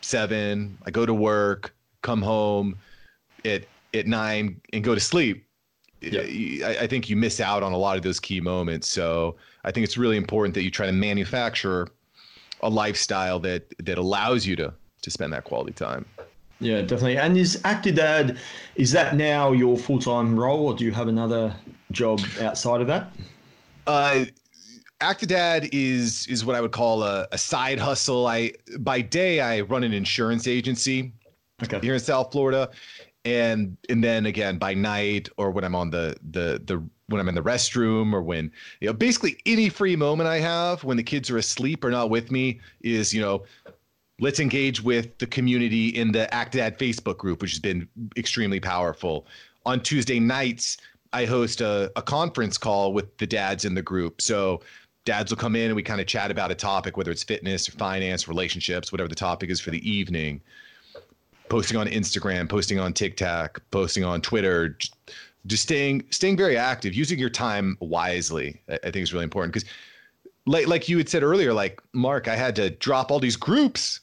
seven, 0.00 0.78
I 0.84 0.90
go 0.90 1.06
to 1.06 1.14
work, 1.14 1.74
come 2.02 2.22
home 2.22 2.76
at 3.44 3.64
at 3.92 4.06
nine, 4.06 4.60
and 4.72 4.84
go 4.84 4.94
to 4.94 5.00
sleep. 5.00 5.46
Yeah. 6.00 6.20
I, 6.66 6.78
I 6.82 6.86
think 6.86 7.08
you 7.08 7.16
miss 7.16 7.40
out 7.40 7.62
on 7.62 7.72
a 7.72 7.78
lot 7.78 7.96
of 7.96 8.02
those 8.02 8.20
key 8.20 8.40
moments. 8.40 8.88
So 8.88 9.36
I 9.64 9.70
think 9.70 9.84
it's 9.84 9.96
really 9.96 10.18
important 10.18 10.54
that 10.54 10.62
you 10.62 10.70
try 10.70 10.86
to 10.86 10.92
manufacture 10.92 11.88
a 12.62 12.68
lifestyle 12.68 13.38
that 13.40 13.72
that 13.80 13.98
allows 13.98 14.46
you 14.46 14.56
to 14.56 14.72
to 15.02 15.10
spend 15.10 15.32
that 15.32 15.44
quality 15.44 15.72
time. 15.72 16.04
Yeah, 16.60 16.80
definitely. 16.80 17.18
And 17.18 17.36
is 17.36 17.60
Actidad, 17.62 18.38
is 18.76 18.92
that 18.92 19.16
now 19.16 19.52
your 19.52 19.76
full 19.76 19.98
time 19.98 20.38
role, 20.38 20.66
or 20.66 20.74
do 20.74 20.84
you 20.84 20.92
have 20.92 21.08
another 21.08 21.54
job 21.92 22.20
outside 22.40 22.80
of 22.80 22.86
that? 22.86 23.12
Uh, 23.86 24.24
Actidad 25.00 25.68
is 25.72 26.26
is 26.28 26.44
what 26.44 26.56
I 26.56 26.60
would 26.60 26.72
call 26.72 27.02
a, 27.02 27.26
a 27.32 27.38
side 27.38 27.78
hustle. 27.78 28.26
I 28.26 28.52
by 28.78 29.00
day 29.00 29.40
I 29.40 29.60
run 29.60 29.84
an 29.84 29.92
insurance 29.92 30.46
agency 30.46 31.12
okay. 31.62 31.80
here 31.80 31.94
in 31.94 32.00
South 32.00 32.32
Florida, 32.32 32.70
and 33.24 33.76
and 33.88 34.02
then 34.02 34.26
again 34.26 34.56
by 34.58 34.72
night 34.72 35.28
or 35.36 35.50
when 35.50 35.64
I'm 35.64 35.74
on 35.74 35.90
the 35.90 36.16
the 36.30 36.62
the 36.64 36.82
when 37.08 37.20
I'm 37.20 37.28
in 37.28 37.34
the 37.34 37.42
restroom 37.42 38.12
or 38.14 38.22
when 38.22 38.50
you 38.80 38.86
know 38.86 38.94
basically 38.94 39.36
any 39.44 39.68
free 39.68 39.96
moment 39.96 40.28
I 40.28 40.38
have 40.38 40.84
when 40.84 40.96
the 40.96 41.02
kids 41.02 41.30
are 41.30 41.36
asleep 41.36 41.84
or 41.84 41.90
not 41.90 42.08
with 42.08 42.30
me 42.30 42.60
is 42.80 43.12
you 43.12 43.20
know 43.20 43.44
let's 44.20 44.40
engage 44.40 44.82
with 44.82 45.16
the 45.18 45.26
community 45.26 45.88
in 45.88 46.12
the 46.12 46.28
Actidad 46.32 46.78
Facebook 46.78 47.18
group, 47.18 47.42
which 47.42 47.50
has 47.50 47.58
been 47.58 47.88
extremely 48.16 48.60
powerful. 48.60 49.26
On 49.66 49.80
Tuesday 49.80 50.20
nights, 50.20 50.78
I 51.12 51.24
host 51.24 51.60
a, 51.60 51.90
a 51.96 52.02
conference 52.02 52.58
call 52.58 52.92
with 52.92 53.16
the 53.18 53.26
dads 53.26 53.64
in 53.64 53.74
the 53.74 53.82
group. 53.82 54.20
So 54.20 54.60
dads 55.04 55.30
will 55.30 55.36
come 55.36 55.56
in 55.56 55.66
and 55.66 55.76
we 55.76 55.82
kind 55.82 56.00
of 56.00 56.06
chat 56.06 56.30
about 56.30 56.50
a 56.50 56.54
topic, 56.54 56.96
whether 56.96 57.10
it's 57.10 57.22
fitness 57.22 57.68
or 57.68 57.72
finance, 57.72 58.28
relationships, 58.28 58.92
whatever 58.92 59.08
the 59.08 59.14
topic 59.14 59.50
is 59.50 59.60
for 59.60 59.70
the 59.70 59.88
evening. 59.88 60.40
Posting 61.48 61.76
on 61.76 61.86
Instagram, 61.86 62.48
posting 62.48 62.78
on 62.78 62.92
TikTok, 62.92 63.60
posting 63.70 64.02
on 64.02 64.20
Twitter, 64.22 64.70
just, 64.70 64.96
just 65.46 65.62
staying 65.62 66.04
staying 66.10 66.36
very 66.36 66.56
active, 66.56 66.94
using 66.94 67.18
your 67.18 67.28
time 67.28 67.76
wisely. 67.80 68.62
I, 68.68 68.74
I 68.84 68.90
think 68.90 69.02
is 69.02 69.12
really 69.12 69.24
important 69.24 69.52
because, 69.52 69.68
like 70.46 70.66
like 70.66 70.88
you 70.88 70.96
had 70.96 71.08
said 71.08 71.22
earlier, 71.22 71.52
like 71.52 71.82
Mark, 71.92 72.28
I 72.28 72.34
had 72.34 72.56
to 72.56 72.70
drop 72.70 73.10
all 73.10 73.20
these 73.20 73.36
groups 73.36 74.00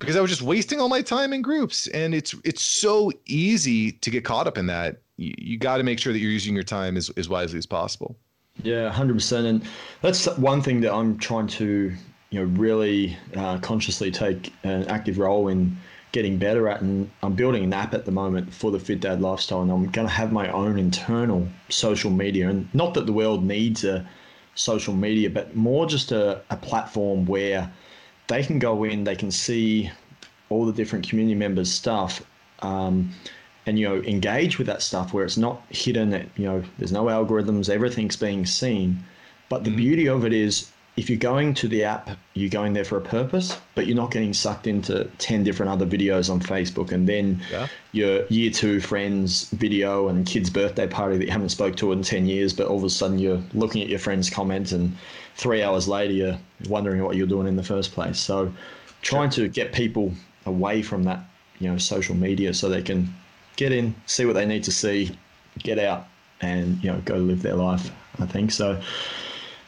because 0.00 0.16
I 0.16 0.20
was 0.20 0.30
just 0.30 0.42
wasting 0.42 0.80
all 0.80 0.88
my 0.88 1.02
time 1.02 1.32
in 1.32 1.42
groups, 1.42 1.86
and 1.88 2.14
it's 2.14 2.34
it's 2.42 2.62
so 2.62 3.12
easy 3.26 3.92
to 3.92 4.10
get 4.10 4.24
caught 4.24 4.48
up 4.48 4.58
in 4.58 4.66
that 4.66 5.02
you, 5.16 5.32
you 5.38 5.58
got 5.58 5.76
to 5.76 5.84
make 5.84 6.00
sure 6.00 6.12
that 6.12 6.18
you're 6.18 6.32
using 6.32 6.54
your 6.54 6.64
time 6.64 6.96
as, 6.96 7.10
as 7.10 7.28
wisely 7.28 7.58
as 7.58 7.66
possible. 7.66 8.16
Yeah, 8.62 8.90
hundred 8.90 9.14
percent. 9.14 9.46
And 9.46 9.62
that's 10.02 10.26
one 10.38 10.62
thing 10.62 10.80
that 10.80 10.92
I'm 10.92 11.18
trying 11.18 11.46
to 11.48 11.92
you 12.30 12.40
know 12.40 12.46
really 12.58 13.16
uh, 13.36 13.58
consciously 13.58 14.10
take 14.10 14.52
an 14.64 14.88
active 14.88 15.18
role 15.18 15.48
in 15.48 15.76
getting 16.12 16.38
better 16.38 16.68
at. 16.68 16.80
And 16.80 17.10
I'm 17.22 17.34
building 17.34 17.62
an 17.62 17.72
app 17.72 17.94
at 17.94 18.06
the 18.06 18.10
moment 18.10 18.52
for 18.52 18.70
the 18.70 18.80
Fit 18.80 19.00
Dad 19.00 19.20
lifestyle, 19.20 19.62
and 19.62 19.70
I'm 19.70 19.84
going 19.90 20.08
to 20.08 20.12
have 20.12 20.32
my 20.32 20.50
own 20.50 20.78
internal 20.78 21.46
social 21.68 22.10
media. 22.10 22.48
And 22.48 22.68
not 22.74 22.94
that 22.94 23.06
the 23.06 23.12
world 23.12 23.44
needs 23.44 23.84
a 23.84 24.08
social 24.54 24.94
media, 24.94 25.30
but 25.30 25.54
more 25.54 25.86
just 25.86 26.10
a, 26.10 26.42
a 26.50 26.56
platform 26.56 27.26
where 27.26 27.70
they 28.30 28.42
can 28.42 28.58
go 28.58 28.84
in, 28.84 29.04
they 29.04 29.16
can 29.16 29.30
see 29.30 29.90
all 30.48 30.64
the 30.64 30.72
different 30.72 31.06
community 31.08 31.34
members' 31.34 31.70
stuff. 31.70 32.22
Um, 32.60 33.10
and 33.66 33.78
you 33.78 33.88
know 33.88 34.02
engage 34.02 34.58
with 34.58 34.66
that 34.66 34.82
stuff 34.82 35.12
where 35.12 35.24
it's 35.24 35.36
not 35.36 35.62
hidden 35.68 36.10
that 36.10 36.26
you 36.36 36.44
know 36.46 36.62
there's 36.78 36.92
no 36.92 37.04
algorithms 37.04 37.68
everything's 37.68 38.16
being 38.16 38.46
seen 38.46 38.98
but 39.50 39.64
the 39.64 39.70
mm-hmm. 39.70 39.76
beauty 39.76 40.08
of 40.08 40.24
it 40.24 40.32
is 40.32 40.70
if 40.96 41.08
you're 41.08 41.18
going 41.18 41.54
to 41.54 41.68
the 41.68 41.84
app, 41.84 42.10
you're 42.34 42.50
going 42.50 42.72
there 42.72 42.84
for 42.84 42.98
a 42.98 43.00
purpose, 43.00 43.56
but 43.74 43.86
you're 43.86 43.96
not 43.96 44.10
getting 44.10 44.34
sucked 44.34 44.66
into 44.66 45.04
10 45.18 45.44
different 45.44 45.70
other 45.70 45.86
videos 45.86 46.30
on 46.30 46.40
Facebook 46.40 46.92
and 46.92 47.08
then 47.08 47.40
yeah. 47.50 47.68
your 47.92 48.26
year 48.26 48.50
two 48.50 48.80
friends 48.80 49.48
video 49.50 50.08
and 50.08 50.26
kid's 50.26 50.50
birthday 50.50 50.86
party 50.86 51.16
that 51.16 51.24
you 51.24 51.30
haven't 51.30 51.50
spoke 51.50 51.76
to 51.76 51.92
in 51.92 52.02
10 52.02 52.26
years, 52.26 52.52
but 52.52 52.66
all 52.66 52.76
of 52.76 52.84
a 52.84 52.90
sudden 52.90 53.18
you're 53.18 53.42
looking 53.54 53.82
at 53.82 53.88
your 53.88 53.98
friend's 53.98 54.28
comments 54.28 54.72
and 54.72 54.94
three 55.36 55.62
hours 55.62 55.86
later 55.88 56.12
you're 56.12 56.38
wondering 56.68 57.02
what 57.02 57.16
you're 57.16 57.26
doing 57.26 57.46
in 57.46 57.56
the 57.56 57.62
first 57.62 57.92
place. 57.92 58.18
So 58.18 58.52
trying 59.00 59.30
sure. 59.30 59.46
to 59.46 59.50
get 59.50 59.72
people 59.72 60.12
away 60.44 60.82
from 60.82 61.04
that, 61.04 61.20
you 61.60 61.70
know, 61.70 61.78
social 61.78 62.16
media 62.16 62.52
so 62.52 62.68
they 62.68 62.82
can 62.82 63.14
get 63.56 63.72
in, 63.72 63.94
see 64.06 64.24
what 64.24 64.34
they 64.34 64.46
need 64.46 64.64
to 64.64 64.72
see, 64.72 65.16
get 65.58 65.78
out 65.78 66.08
and, 66.40 66.82
you 66.82 66.90
know, 66.90 67.00
go 67.04 67.16
live 67.16 67.42
their 67.42 67.54
life, 67.54 67.90
I 68.18 68.26
think. 68.26 68.50
So, 68.50 68.80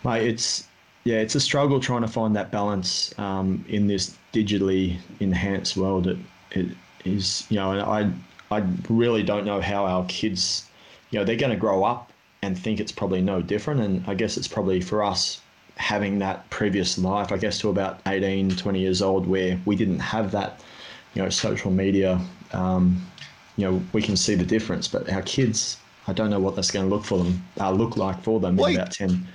mate, 0.04 0.26
it's, 0.26 0.66
yeah, 1.04 1.16
it's 1.16 1.34
a 1.34 1.40
struggle 1.40 1.80
trying 1.80 2.02
to 2.02 2.08
find 2.08 2.36
that 2.36 2.50
balance 2.50 3.16
um, 3.18 3.64
in 3.68 3.86
this 3.86 4.16
digitally 4.32 4.98
enhanced 5.20 5.76
world. 5.76 6.06
It, 6.06 6.18
it 6.52 6.68
is, 7.04 7.44
you 7.48 7.56
know, 7.56 7.72
and 7.72 7.82
I, 7.82 8.56
I 8.56 8.64
really 8.88 9.22
don't 9.22 9.44
know 9.44 9.60
how 9.60 9.84
our 9.84 10.04
kids, 10.06 10.68
you 11.10 11.18
know, 11.18 11.24
they're 11.24 11.36
going 11.36 11.50
to 11.50 11.56
grow 11.56 11.84
up 11.84 12.12
and 12.42 12.58
think 12.58 12.80
it's 12.80 12.92
probably 12.92 13.20
no 13.20 13.42
different. 13.42 13.80
And 13.80 14.04
I 14.06 14.14
guess 14.14 14.36
it's 14.36 14.48
probably 14.48 14.80
for 14.80 15.02
us 15.02 15.40
having 15.76 16.18
that 16.20 16.48
previous 16.50 16.98
life, 16.98 17.32
I 17.32 17.36
guess 17.36 17.58
to 17.60 17.70
about 17.70 18.00
18, 18.06 18.50
20 18.50 18.78
years 18.78 19.02
old, 19.02 19.26
where 19.26 19.58
we 19.64 19.74
didn't 19.74 20.00
have 20.00 20.30
that, 20.32 20.60
you 21.14 21.22
know, 21.22 21.28
social 21.30 21.70
media. 21.70 22.20
Um, 22.52 23.04
you 23.56 23.70
know, 23.70 23.82
we 23.92 24.02
can 24.02 24.16
see 24.16 24.34
the 24.34 24.44
difference, 24.44 24.86
but 24.86 25.10
our 25.10 25.22
kids, 25.22 25.78
I 26.06 26.12
don't 26.12 26.30
know 26.30 26.40
what 26.40 26.54
that's 26.54 26.70
going 26.70 26.88
to 26.88 26.94
look 26.94 27.04
for 27.04 27.18
them, 27.18 27.44
uh, 27.60 27.70
look 27.70 27.96
like 27.96 28.22
for 28.22 28.38
them 28.40 28.58
in 28.58 28.76
about 28.76 28.92
10, 28.92 29.26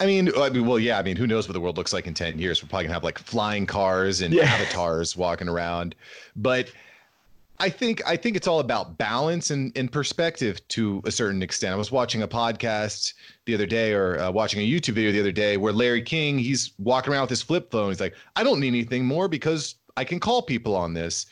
I 0.00 0.06
mean, 0.06 0.30
I 0.36 0.50
mean, 0.50 0.66
well, 0.66 0.78
yeah. 0.78 0.98
I 0.98 1.02
mean, 1.02 1.16
who 1.16 1.26
knows 1.26 1.46
what 1.48 1.52
the 1.52 1.60
world 1.60 1.76
looks 1.76 1.92
like 1.92 2.06
in 2.06 2.14
ten 2.14 2.38
years? 2.38 2.62
We're 2.62 2.68
probably 2.68 2.84
gonna 2.84 2.94
have 2.94 3.04
like 3.04 3.18
flying 3.18 3.66
cars 3.66 4.20
and 4.20 4.34
yeah. 4.34 4.44
avatars 4.44 5.16
walking 5.16 5.48
around. 5.48 5.94
But 6.36 6.72
I 7.60 7.70
think 7.70 8.02
I 8.06 8.16
think 8.16 8.36
it's 8.36 8.48
all 8.48 8.58
about 8.58 8.98
balance 8.98 9.50
and, 9.50 9.72
and 9.76 9.90
perspective 9.90 10.66
to 10.68 11.00
a 11.04 11.12
certain 11.12 11.42
extent. 11.42 11.72
I 11.72 11.76
was 11.76 11.92
watching 11.92 12.22
a 12.22 12.28
podcast 12.28 13.14
the 13.44 13.54
other 13.54 13.66
day, 13.66 13.92
or 13.92 14.18
uh, 14.18 14.30
watching 14.30 14.60
a 14.60 14.68
YouTube 14.68 14.94
video 14.94 15.12
the 15.12 15.20
other 15.20 15.32
day, 15.32 15.56
where 15.56 15.72
Larry 15.72 16.02
King 16.02 16.38
he's 16.38 16.72
walking 16.78 17.12
around 17.12 17.22
with 17.22 17.30
his 17.30 17.42
flip 17.42 17.70
phone. 17.70 17.90
He's 17.90 18.00
like, 18.00 18.16
I 18.34 18.42
don't 18.42 18.58
need 18.58 18.68
anything 18.68 19.04
more 19.04 19.28
because 19.28 19.76
I 19.96 20.04
can 20.04 20.18
call 20.18 20.42
people 20.42 20.74
on 20.74 20.94
this. 20.94 21.26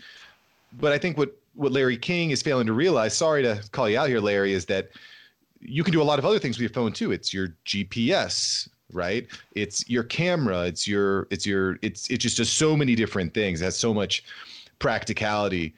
But 0.75 0.92
I 0.92 0.99
think 0.99 1.19
what 1.19 1.37
what 1.54 1.73
Larry 1.73 1.97
King 1.97 2.31
is 2.31 2.42
failing 2.42 2.66
to 2.66 2.73
realize, 2.73 3.14
sorry 3.14 3.42
to 3.42 3.62
call 3.73 3.88
you 3.88 3.99
out 3.99 4.09
here, 4.09 4.21
Larry, 4.21 4.52
is 4.52 4.66
that 4.66 4.90
you 5.62 5.85
can 5.85 5.92
do 5.92 6.02
a 6.02 6.04
lot 6.04 6.19
of 6.19 6.25
other 6.25 6.38
things 6.38 6.57
with 6.57 6.62
your 6.62 6.71
phone 6.71 6.92
too. 6.92 7.12
It's 7.12 7.33
your 7.33 7.57
GPS, 7.64 8.69
right? 8.92 9.26
It's 9.54 9.88
your 9.88 10.04
camera. 10.04 10.64
It's 10.64 10.87
your 10.87 11.26
it's 11.31 11.47
your 11.47 11.78
it's 11.83 12.11
it 12.11 12.19
just 12.19 12.37
does 12.37 12.50
so 12.50 12.76
many 12.76 12.95
different 12.95 13.33
things. 13.33 13.61
It 13.61 13.64
has 13.66 13.78
so 13.78 13.95
much 13.95 14.25
practicality. 14.78 15.75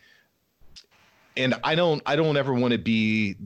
And 1.37 1.55
I 1.64 1.75
don't 1.75 2.03
I 2.07 2.17
don't 2.17 2.37
ever 2.37 2.55
want 2.55 2.73
to 2.73 2.79
be 2.79 3.37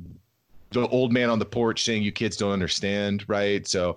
the 0.70 0.86
old 0.88 1.12
man 1.12 1.30
on 1.30 1.38
the 1.38 1.46
porch 1.46 1.84
saying 1.84 2.02
you 2.02 2.12
kids 2.12 2.36
don't 2.36 2.52
understand, 2.52 3.24
right? 3.28 3.66
So 3.66 3.96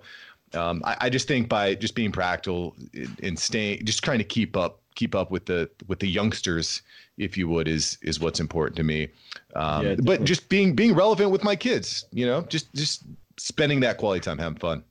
um, 0.54 0.82
I, 0.84 0.96
I, 1.02 1.10
just 1.10 1.28
think 1.28 1.48
by 1.48 1.74
just 1.74 1.94
being 1.94 2.12
practical 2.12 2.74
and 3.22 3.38
staying, 3.38 3.84
just 3.84 4.04
trying 4.04 4.18
to 4.18 4.24
keep 4.24 4.56
up, 4.56 4.81
keep 4.94 5.14
up 5.14 5.30
with 5.30 5.46
the 5.46 5.70
with 5.88 6.00
the 6.00 6.08
youngsters, 6.08 6.82
if 7.18 7.36
you 7.36 7.48
would, 7.48 7.68
is 7.68 7.98
is 8.02 8.20
what's 8.20 8.40
important 8.40 8.76
to 8.76 8.82
me. 8.82 9.08
Um, 9.54 9.86
yeah, 9.86 9.94
but 10.02 10.24
just 10.24 10.48
being 10.48 10.74
being 10.74 10.94
relevant 10.94 11.30
with 11.30 11.44
my 11.44 11.56
kids, 11.56 12.04
you 12.12 12.26
know, 12.26 12.42
just 12.42 12.72
just 12.74 13.04
spending 13.36 13.80
that 13.80 13.98
quality 13.98 14.20
time, 14.20 14.38
having 14.38 14.58
fun. 14.58 14.84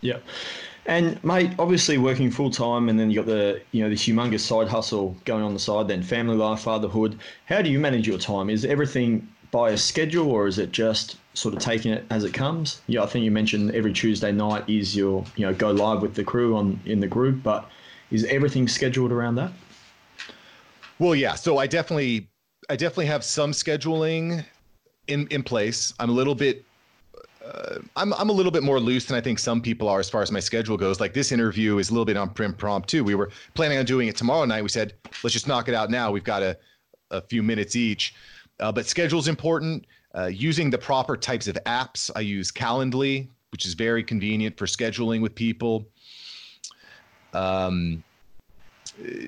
Yeah. 0.00 0.18
And 0.86 1.22
mate, 1.22 1.50
obviously 1.58 1.98
working 1.98 2.30
full 2.30 2.50
time, 2.50 2.88
and 2.88 2.98
then 2.98 3.10
you 3.10 3.16
got 3.16 3.26
the 3.26 3.60
you 3.72 3.82
know 3.82 3.90
the 3.90 3.96
humongous 3.96 4.40
side 4.40 4.68
hustle 4.68 5.14
going 5.26 5.42
on 5.42 5.52
the 5.52 5.60
side. 5.60 5.86
Then 5.86 6.02
family 6.02 6.36
life, 6.36 6.60
fatherhood. 6.60 7.18
How 7.44 7.60
do 7.60 7.70
you 7.70 7.78
manage 7.78 8.08
your 8.08 8.18
time? 8.18 8.48
Is 8.48 8.64
everything 8.64 9.28
by 9.50 9.70
a 9.70 9.76
schedule, 9.76 10.30
or 10.30 10.46
is 10.46 10.58
it 10.58 10.72
just 10.72 11.16
sort 11.34 11.54
of 11.54 11.60
taking 11.60 11.92
it 11.92 12.06
as 12.10 12.24
it 12.24 12.32
comes? 12.32 12.80
Yeah, 12.86 13.02
I 13.02 13.06
think 13.06 13.24
you 13.24 13.30
mentioned 13.30 13.74
every 13.74 13.92
Tuesday 13.92 14.32
night 14.32 14.64
is 14.66 14.96
your 14.96 15.24
you 15.36 15.44
know 15.44 15.52
go 15.52 15.70
live 15.70 16.00
with 16.00 16.14
the 16.14 16.24
crew 16.24 16.56
on 16.56 16.80
in 16.86 17.00
the 17.00 17.06
group, 17.06 17.42
but 17.42 17.68
is 18.10 18.24
everything 18.24 18.68
scheduled 18.68 19.12
around 19.12 19.34
that? 19.36 19.52
Well, 20.98 21.14
yeah. 21.14 21.34
So 21.34 21.58
I 21.58 21.66
definitely 21.66 22.28
I 22.70 22.76
definitely 22.76 23.06
have 23.06 23.24
some 23.24 23.52
scheduling 23.52 24.44
in 25.06 25.26
in 25.28 25.42
place. 25.42 25.94
I'm 25.98 26.10
a 26.10 26.12
little 26.12 26.34
bit 26.34 26.64
uh, 27.44 27.78
I'm 27.96 28.12
I'm 28.14 28.30
a 28.30 28.32
little 28.32 28.52
bit 28.52 28.62
more 28.62 28.80
loose 28.80 29.06
than 29.06 29.16
I 29.16 29.20
think 29.20 29.38
some 29.38 29.60
people 29.60 29.88
are 29.88 30.00
as 30.00 30.10
far 30.10 30.22
as 30.22 30.32
my 30.32 30.40
schedule 30.40 30.76
goes. 30.76 31.00
Like 31.00 31.14
this 31.14 31.32
interview 31.32 31.78
is 31.78 31.90
a 31.90 31.92
little 31.92 32.04
bit 32.04 32.16
on 32.16 32.32
impromptu. 32.38 33.04
We 33.04 33.14
were 33.14 33.30
planning 33.54 33.78
on 33.78 33.84
doing 33.84 34.08
it 34.08 34.16
tomorrow 34.16 34.44
night. 34.44 34.62
We 34.62 34.68
said 34.68 34.94
let's 35.22 35.32
just 35.32 35.48
knock 35.48 35.68
it 35.68 35.74
out 35.74 35.90
now. 35.90 36.10
We've 36.10 36.24
got 36.24 36.42
a 36.42 36.56
a 37.10 37.22
few 37.22 37.42
minutes 37.42 37.74
each, 37.74 38.14
uh, 38.60 38.70
but 38.72 38.86
schedule's 38.86 39.28
important. 39.28 39.86
Uh, 40.14 40.26
using 40.26 40.70
the 40.70 40.78
proper 40.78 41.16
types 41.16 41.46
of 41.48 41.56
apps, 41.66 42.10
I 42.16 42.20
use 42.20 42.50
Calendly, 42.50 43.28
which 43.52 43.66
is 43.66 43.74
very 43.74 44.02
convenient 44.02 44.56
for 44.56 44.66
scheduling 44.66 45.20
with 45.20 45.34
people. 45.34 45.86
Um, 47.34 48.02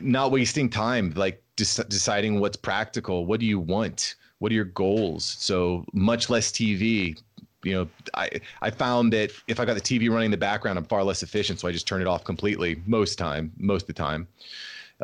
not 0.02 0.30
wasting 0.30 0.68
time, 0.68 1.12
like 1.14 1.42
deciding 1.56 2.40
what's 2.40 2.56
practical. 2.56 3.26
What 3.26 3.40
do 3.40 3.46
you 3.46 3.60
want? 3.60 4.16
What 4.38 4.50
are 4.52 4.54
your 4.54 4.64
goals? 4.64 5.36
So 5.38 5.84
much 5.92 6.30
less 6.30 6.50
TV. 6.50 7.20
You 7.62 7.72
know, 7.72 7.88
I 8.14 8.30
I 8.62 8.70
found 8.70 9.12
that 9.12 9.30
if 9.46 9.60
I 9.60 9.64
got 9.64 9.74
the 9.74 9.80
TV 9.80 10.08
running 10.10 10.26
in 10.26 10.30
the 10.30 10.36
background, 10.36 10.78
I'm 10.78 10.84
far 10.84 11.04
less 11.04 11.22
efficient. 11.22 11.60
So 11.60 11.68
I 11.68 11.72
just 11.72 11.86
turn 11.86 12.00
it 12.00 12.06
off 12.06 12.24
completely 12.24 12.82
most 12.86 13.18
time, 13.18 13.52
most 13.58 13.82
of 13.82 13.86
the 13.88 13.92
time. 13.92 14.26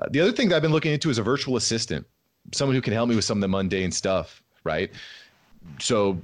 Uh, 0.01 0.07
the 0.11 0.21
other 0.21 0.33
thing 0.33 0.49
that 0.49 0.57
I've 0.57 0.63
been 0.63 0.73
looking 0.73 0.93
into 0.93 1.11
is 1.11 1.19
a 1.19 1.23
virtual 1.23 1.57
assistant, 1.57 2.07
someone 2.53 2.75
who 2.75 2.83
can 2.83 2.93
help 2.93 3.09
me 3.09 3.17
with 3.17 3.25
some 3.25 3.39
of 3.39 3.43
the 3.43 3.49
mundane 3.49 3.93
stuff, 3.93 4.43
right? 4.65 4.91
So 5.79 6.19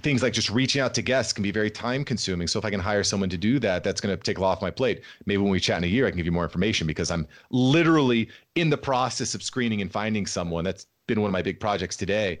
things 0.00 0.22
like 0.22 0.32
just 0.32 0.50
reaching 0.50 0.80
out 0.80 0.94
to 0.94 1.02
guests 1.02 1.32
can 1.32 1.42
be 1.42 1.50
very 1.50 1.70
time 1.70 2.04
consuming. 2.04 2.46
So 2.48 2.58
if 2.58 2.64
I 2.64 2.70
can 2.70 2.80
hire 2.80 3.04
someone 3.04 3.28
to 3.30 3.36
do 3.36 3.58
that, 3.60 3.84
that's 3.84 4.00
going 4.00 4.16
to 4.16 4.22
take 4.22 4.38
a 4.38 4.40
lot 4.40 4.52
off 4.52 4.62
my 4.62 4.70
plate. 4.70 5.02
Maybe 5.26 5.42
when 5.42 5.50
we 5.50 5.60
chat 5.60 5.78
in 5.78 5.84
a 5.84 5.88
year, 5.88 6.06
I 6.06 6.10
can 6.10 6.16
give 6.16 6.26
you 6.26 6.32
more 6.32 6.44
information 6.44 6.86
because 6.86 7.10
I'm 7.10 7.26
literally 7.50 8.28
in 8.54 8.70
the 8.70 8.78
process 8.78 9.34
of 9.34 9.42
screening 9.42 9.80
and 9.80 9.90
finding 9.90 10.26
someone. 10.26 10.64
That's 10.64 10.86
been 11.06 11.20
one 11.20 11.28
of 11.28 11.32
my 11.32 11.42
big 11.42 11.60
projects 11.60 11.96
today. 11.96 12.40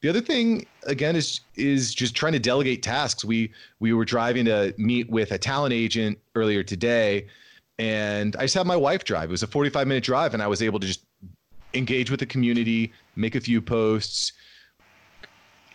The 0.00 0.08
other 0.08 0.20
thing 0.20 0.66
again 0.84 1.14
is 1.14 1.40
is 1.54 1.94
just 1.94 2.16
trying 2.16 2.32
to 2.32 2.40
delegate 2.40 2.82
tasks. 2.82 3.24
We 3.24 3.52
we 3.78 3.92
were 3.92 4.04
driving 4.04 4.46
to 4.46 4.74
meet 4.76 5.08
with 5.08 5.30
a 5.30 5.38
talent 5.38 5.72
agent 5.72 6.18
earlier 6.34 6.64
today 6.64 7.28
and 7.78 8.36
I 8.36 8.42
just 8.42 8.54
had 8.54 8.66
my 8.66 8.76
wife 8.76 9.04
drive. 9.04 9.28
It 9.28 9.32
was 9.32 9.42
a 9.42 9.46
45 9.46 9.86
minute 9.86 10.04
drive 10.04 10.34
and 10.34 10.42
I 10.42 10.46
was 10.46 10.62
able 10.62 10.80
to 10.80 10.86
just 10.86 11.04
engage 11.74 12.10
with 12.10 12.20
the 12.20 12.26
community, 12.26 12.92
make 13.16 13.34
a 13.34 13.40
few 13.40 13.62
posts, 13.62 14.32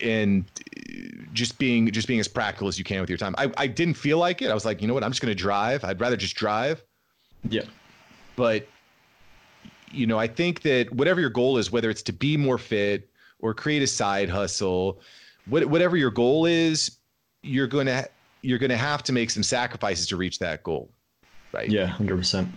and 0.02 0.44
uh, 0.76 1.24
just 1.32 1.58
being 1.58 1.90
just 1.90 2.08
being 2.08 2.20
as 2.20 2.28
practical 2.28 2.68
as 2.68 2.78
you 2.78 2.84
can 2.84 3.00
with 3.00 3.10
your 3.10 3.18
time. 3.18 3.34
I, 3.38 3.50
I 3.56 3.66
didn't 3.66 3.94
feel 3.94 4.18
like 4.18 4.42
it. 4.42 4.50
I 4.50 4.54
was 4.54 4.64
like, 4.64 4.80
you 4.80 4.88
know 4.88 4.94
what? 4.94 5.04
I'm 5.04 5.10
just 5.10 5.22
going 5.22 5.34
to 5.34 5.40
drive. 5.40 5.84
I'd 5.84 6.00
rather 6.00 6.16
just 6.16 6.36
drive. 6.36 6.82
Yeah. 7.48 7.62
But 8.36 8.66
you 9.90 10.06
know, 10.06 10.18
I 10.18 10.26
think 10.26 10.62
that 10.62 10.92
whatever 10.92 11.20
your 11.20 11.30
goal 11.30 11.58
is, 11.58 11.70
whether 11.70 11.90
it's 11.90 12.02
to 12.02 12.12
be 12.12 12.36
more 12.36 12.58
fit 12.58 13.08
or 13.40 13.54
create 13.54 13.82
a 13.82 13.86
side 13.86 14.28
hustle, 14.28 15.00
what, 15.46 15.64
whatever 15.66 15.96
your 15.96 16.10
goal 16.10 16.46
is, 16.46 16.98
you're 17.42 17.66
going 17.66 17.86
to 17.86 18.08
you're 18.42 18.58
going 18.58 18.70
to 18.70 18.76
have 18.76 19.02
to 19.04 19.12
make 19.12 19.30
some 19.30 19.42
sacrifices 19.42 20.06
to 20.08 20.16
reach 20.16 20.38
that 20.38 20.62
goal. 20.62 20.90
Right? 21.52 21.68
Yeah, 21.68 21.88
100%. 21.88 22.48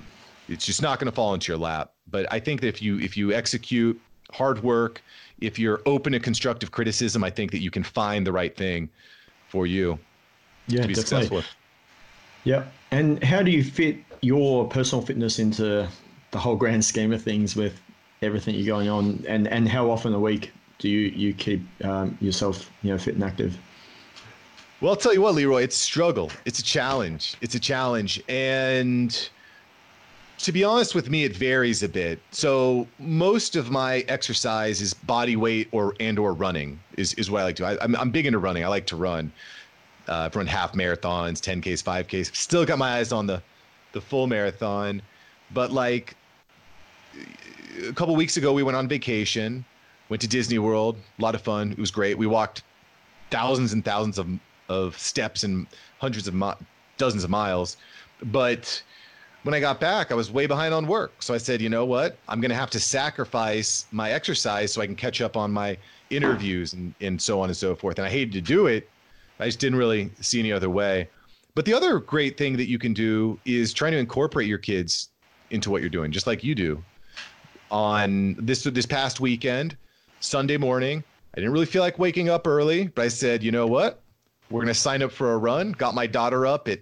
It's 0.47 0.65
just 0.65 0.81
not 0.81 0.99
going 0.99 1.09
to 1.09 1.15
fall 1.15 1.33
into 1.33 1.51
your 1.51 1.57
lap. 1.57 1.93
But 2.07 2.31
I 2.31 2.39
think 2.39 2.61
that 2.61 2.67
if 2.67 2.81
you 2.81 2.99
if 2.99 3.15
you 3.15 3.31
execute 3.31 3.99
hard 4.31 4.63
work, 4.63 5.01
if 5.39 5.57
you're 5.57 5.81
open 5.85 6.13
to 6.13 6.19
constructive 6.19 6.71
criticism, 6.71 7.23
I 7.23 7.29
think 7.29 7.51
that 7.51 7.61
you 7.61 7.71
can 7.71 7.83
find 7.83 8.25
the 8.25 8.31
right 8.31 8.55
thing 8.55 8.89
for 9.47 9.67
you 9.67 9.99
yeah, 10.67 10.81
to 10.81 10.87
be 10.87 10.93
definitely. 10.93 10.95
successful. 10.95 11.43
Yeah. 12.43 12.65
And 12.91 13.23
how 13.23 13.43
do 13.43 13.51
you 13.51 13.63
fit 13.63 13.97
your 14.21 14.67
personal 14.67 15.05
fitness 15.05 15.39
into 15.39 15.87
the 16.31 16.37
whole 16.37 16.55
grand 16.55 16.83
scheme 16.83 17.11
of 17.11 17.21
things 17.21 17.55
with 17.55 17.79
everything 18.21 18.55
you're 18.55 18.65
going 18.65 18.89
on? 18.89 19.23
And, 19.27 19.47
and 19.47 19.67
how 19.67 19.89
often 19.89 20.13
a 20.13 20.19
week 20.19 20.51
do 20.79 20.89
you, 20.89 21.09
you 21.09 21.33
keep 21.33 21.61
um, 21.83 22.17
yourself, 22.21 22.69
you 22.81 22.91
know, 22.91 22.97
fit 22.97 23.15
and 23.15 23.23
active? 23.23 23.57
Well, 24.79 24.91
I'll 24.91 24.97
tell 24.97 25.13
you 25.13 25.21
what, 25.21 25.35
Leroy, 25.35 25.61
it's 25.61 25.75
a 25.75 25.79
struggle. 25.79 26.31
It's 26.45 26.57
a 26.59 26.63
challenge. 26.63 27.35
It's 27.41 27.53
a 27.53 27.59
challenge. 27.59 28.21
And 28.27 29.29
To 30.41 30.51
be 30.51 30.63
honest 30.63 30.95
with 30.95 31.07
me, 31.07 31.23
it 31.23 31.35
varies 31.35 31.83
a 31.83 31.89
bit. 31.89 32.19
So 32.31 32.87
most 32.97 33.55
of 33.55 33.69
my 33.69 33.99
exercise 34.07 34.81
is 34.81 34.91
body 34.91 35.35
weight 35.35 35.67
or 35.71 35.93
and 35.99 36.17
or 36.17 36.33
running 36.33 36.79
is, 36.97 37.13
is 37.13 37.29
what 37.29 37.41
I 37.41 37.43
like 37.43 37.55
to. 37.57 37.65
I, 37.65 37.83
am 37.83 37.95
I'm 37.95 38.09
big 38.09 38.25
into 38.25 38.39
running. 38.39 38.63
I 38.63 38.67
like 38.67 38.87
to 38.87 38.95
run. 38.95 39.31
Uh, 40.09 40.15
I've 40.15 40.35
run 40.35 40.47
half 40.47 40.73
marathons, 40.73 41.39
10Ks, 41.39 41.83
5Ks. 41.83 42.35
Still 42.35 42.65
got 42.65 42.79
my 42.79 42.97
eyes 42.97 43.11
on 43.11 43.27
the, 43.27 43.43
the 43.91 44.01
full 44.01 44.25
marathon. 44.25 45.03
But 45.53 45.71
like 45.71 46.15
a 47.87 47.93
couple 47.93 48.15
weeks 48.15 48.35
ago, 48.35 48.51
we 48.51 48.63
went 48.63 48.75
on 48.75 48.87
vacation, 48.87 49.63
went 50.09 50.21
to 50.21 50.27
Disney 50.27 50.57
World. 50.57 50.97
A 51.19 51.21
lot 51.21 51.35
of 51.35 51.41
fun. 51.41 51.71
It 51.71 51.77
was 51.77 51.91
great. 51.91 52.17
We 52.17 52.25
walked 52.25 52.63
thousands 53.29 53.73
and 53.73 53.85
thousands 53.85 54.17
of, 54.17 54.27
of 54.69 54.97
steps 54.97 55.43
and 55.43 55.67
hundreds 55.99 56.27
of 56.27 56.33
mi- 56.33 56.53
dozens 56.97 57.23
of 57.23 57.29
miles. 57.29 57.77
But 58.23 58.81
when 59.43 59.55
I 59.55 59.59
got 59.59 59.79
back, 59.79 60.11
I 60.11 60.15
was 60.15 60.31
way 60.31 60.45
behind 60.45 60.73
on 60.73 60.85
work. 60.85 61.23
So 61.23 61.33
I 61.33 61.37
said, 61.37 61.61
you 61.61 61.69
know 61.69 61.85
what? 61.85 62.17
I'm 62.27 62.41
going 62.41 62.49
to 62.49 62.55
have 62.55 62.69
to 62.71 62.79
sacrifice 62.79 63.85
my 63.91 64.11
exercise 64.11 64.71
so 64.71 64.81
I 64.81 64.85
can 64.85 64.95
catch 64.95 65.21
up 65.21 65.35
on 65.35 65.51
my 65.51 65.77
interviews 66.09 66.73
and, 66.73 66.93
and 67.01 67.19
so 67.19 67.41
on 67.41 67.49
and 67.49 67.57
so 67.57 67.75
forth. 67.75 67.97
And 67.97 68.05
I 68.05 68.09
hated 68.09 68.33
to 68.33 68.41
do 68.41 68.67
it. 68.67 68.89
I 69.39 69.45
just 69.45 69.59
didn't 69.59 69.79
really 69.79 70.11
see 70.21 70.39
any 70.39 70.51
other 70.51 70.69
way. 70.69 71.09
But 71.55 71.65
the 71.65 71.73
other 71.73 71.99
great 71.99 72.37
thing 72.37 72.55
that 72.57 72.67
you 72.67 72.77
can 72.77 72.93
do 72.93 73.39
is 73.45 73.73
trying 73.73 73.93
to 73.93 73.97
incorporate 73.97 74.47
your 74.47 74.59
kids 74.59 75.09
into 75.49 75.71
what 75.71 75.81
you're 75.81 75.89
doing, 75.89 76.11
just 76.11 76.27
like 76.27 76.43
you 76.43 76.55
do. 76.55 76.81
On 77.71 78.35
this 78.37 78.63
this 78.63 78.85
past 78.85 79.19
weekend, 79.19 79.75
Sunday 80.19 80.57
morning, 80.57 81.03
I 81.33 81.39
didn't 81.39 81.51
really 81.51 81.65
feel 81.65 81.81
like 81.81 81.97
waking 81.99 82.29
up 82.29 82.45
early, 82.45 82.87
but 82.87 83.03
I 83.03 83.07
said, 83.07 83.43
you 83.43 83.51
know 83.51 83.67
what? 83.67 84.01
We're 84.49 84.61
gonna 84.61 84.73
sign 84.73 85.01
up 85.01 85.11
for 85.11 85.33
a 85.33 85.37
run. 85.37 85.71
Got 85.73 85.95
my 85.95 86.05
daughter 86.05 86.45
up 86.45 86.67
at 86.67 86.79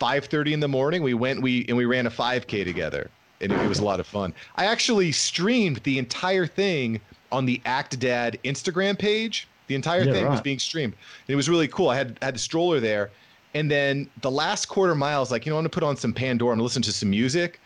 5:30 0.00 0.52
in 0.52 0.60
the 0.60 0.68
morning. 0.68 1.02
We 1.02 1.14
went 1.14 1.42
we 1.42 1.64
and 1.68 1.76
we 1.76 1.84
ran 1.84 2.06
a 2.06 2.10
5K 2.10 2.64
together, 2.64 3.10
and 3.40 3.52
it, 3.52 3.60
it 3.60 3.68
was 3.68 3.78
a 3.78 3.84
lot 3.84 4.00
of 4.00 4.06
fun. 4.06 4.34
I 4.56 4.66
actually 4.66 5.12
streamed 5.12 5.78
the 5.78 5.98
entire 5.98 6.46
thing 6.46 7.00
on 7.30 7.46
the 7.46 7.60
Actidad 7.64 8.40
Instagram 8.42 8.98
page. 8.98 9.46
The 9.68 9.74
entire 9.76 10.02
yeah, 10.02 10.12
thing 10.12 10.24
right. 10.24 10.30
was 10.32 10.40
being 10.40 10.58
streamed. 10.58 10.94
And 10.94 11.32
it 11.32 11.36
was 11.36 11.48
really 11.48 11.68
cool. 11.68 11.90
I 11.90 11.96
had 11.96 12.18
had 12.20 12.34
the 12.34 12.40
stroller 12.40 12.80
there, 12.80 13.10
and 13.54 13.70
then 13.70 14.10
the 14.20 14.30
last 14.30 14.66
quarter 14.66 14.94
mile, 14.94 15.26
like, 15.30 15.46
you 15.46 15.50
know, 15.50 15.56
I'm 15.56 15.62
gonna 15.62 15.68
put 15.68 15.82
on 15.82 15.96
some 15.96 16.12
Pandora 16.12 16.52
and 16.52 16.62
listen 16.62 16.82
to 16.82 16.92
some 16.92 17.10
music. 17.10 17.60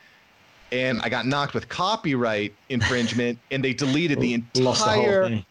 And 0.72 1.00
I 1.02 1.08
got 1.08 1.24
knocked 1.24 1.54
with 1.54 1.68
copyright 1.68 2.52
infringement, 2.68 3.38
and 3.52 3.62
they 3.62 3.72
deleted 3.72 4.18
the 4.20 4.34
entire, 4.34 5.28
the 5.28 5.28
whole, 5.28 5.44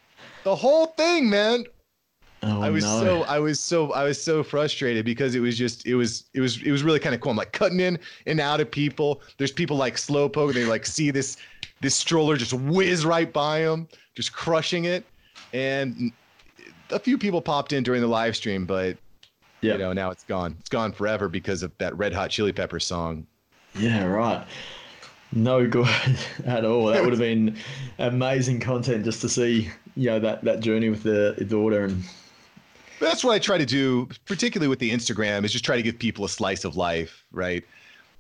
the 0.43 0.55
whole 0.55 0.85
thing, 0.87 1.29
man. 1.29 1.63
Oh, 2.45 2.61
I 2.61 2.69
was 2.69 2.83
no. 2.83 2.99
so 2.99 3.23
I 3.23 3.39
was 3.39 3.59
so 3.59 3.93
I 3.93 4.03
was 4.03 4.21
so 4.21 4.43
frustrated 4.43 5.05
because 5.05 5.33
it 5.33 5.39
was 5.39 5.57
just 5.57 5.85
it 5.85 5.95
was 5.95 6.25
it 6.33 6.41
was 6.41 6.61
it 6.61 6.71
was 6.71 6.83
really 6.83 6.99
kind 6.99 7.15
of 7.15 7.21
cool. 7.21 7.31
I'm 7.31 7.37
like 7.37 7.53
cutting 7.53 7.79
in 7.79 7.97
and 8.25 8.41
out 8.41 8.59
of 8.59 8.69
people. 8.69 9.21
There's 9.37 9.51
people 9.51 9.77
like 9.77 9.95
Slowpoke. 9.95 10.53
They 10.53 10.65
like 10.65 10.85
see 10.85 11.09
this 11.09 11.37
this 11.79 11.95
stroller 11.95 12.35
just 12.35 12.51
whiz 12.53 13.05
right 13.05 13.31
by 13.31 13.61
them, 13.61 13.87
just 14.13 14.33
crushing 14.33 14.85
it. 14.85 15.05
And 15.53 16.11
a 16.89 16.99
few 16.99 17.17
people 17.17 17.41
popped 17.41 17.71
in 17.71 17.81
during 17.81 18.01
the 18.01 18.07
live 18.07 18.35
stream, 18.35 18.65
but 18.65 18.97
yep. 19.61 19.73
you 19.73 19.77
know 19.77 19.93
now 19.93 20.11
it's 20.11 20.25
gone. 20.25 20.57
It's 20.59 20.69
gone 20.69 20.91
forever 20.91 21.29
because 21.29 21.63
of 21.63 21.71
that 21.77 21.97
Red 21.97 22.11
Hot 22.11 22.29
Chili 22.29 22.51
Pepper 22.51 22.79
song. 22.79 23.25
Yeah, 23.75 24.03
right. 24.03 24.45
No 25.31 25.65
good 25.65 25.87
at 26.45 26.65
all. 26.65 26.87
That 26.87 27.03
would 27.03 27.11
have 27.11 27.19
been 27.19 27.55
amazing 27.99 28.59
content 28.59 29.05
just 29.05 29.21
to 29.21 29.29
see, 29.29 29.69
you 29.95 30.09
know, 30.09 30.19
that 30.19 30.43
that 30.43 30.59
journey 30.59 30.89
with 30.89 31.03
the 31.03 31.35
daughter 31.47 31.85
and 31.85 32.03
but 33.03 33.09
that's 33.09 33.23
what 33.25 33.33
I 33.33 33.39
try 33.39 33.57
to 33.57 33.65
do, 33.65 34.07
particularly 34.25 34.69
with 34.69 34.79
the 34.79 34.89
Instagram, 34.89 35.43
is 35.43 35.51
just 35.51 35.65
try 35.65 35.75
to 35.75 35.83
give 35.83 35.99
people 35.99 36.23
a 36.23 36.29
slice 36.29 36.63
of 36.63 36.77
life, 36.77 37.25
right? 37.33 37.61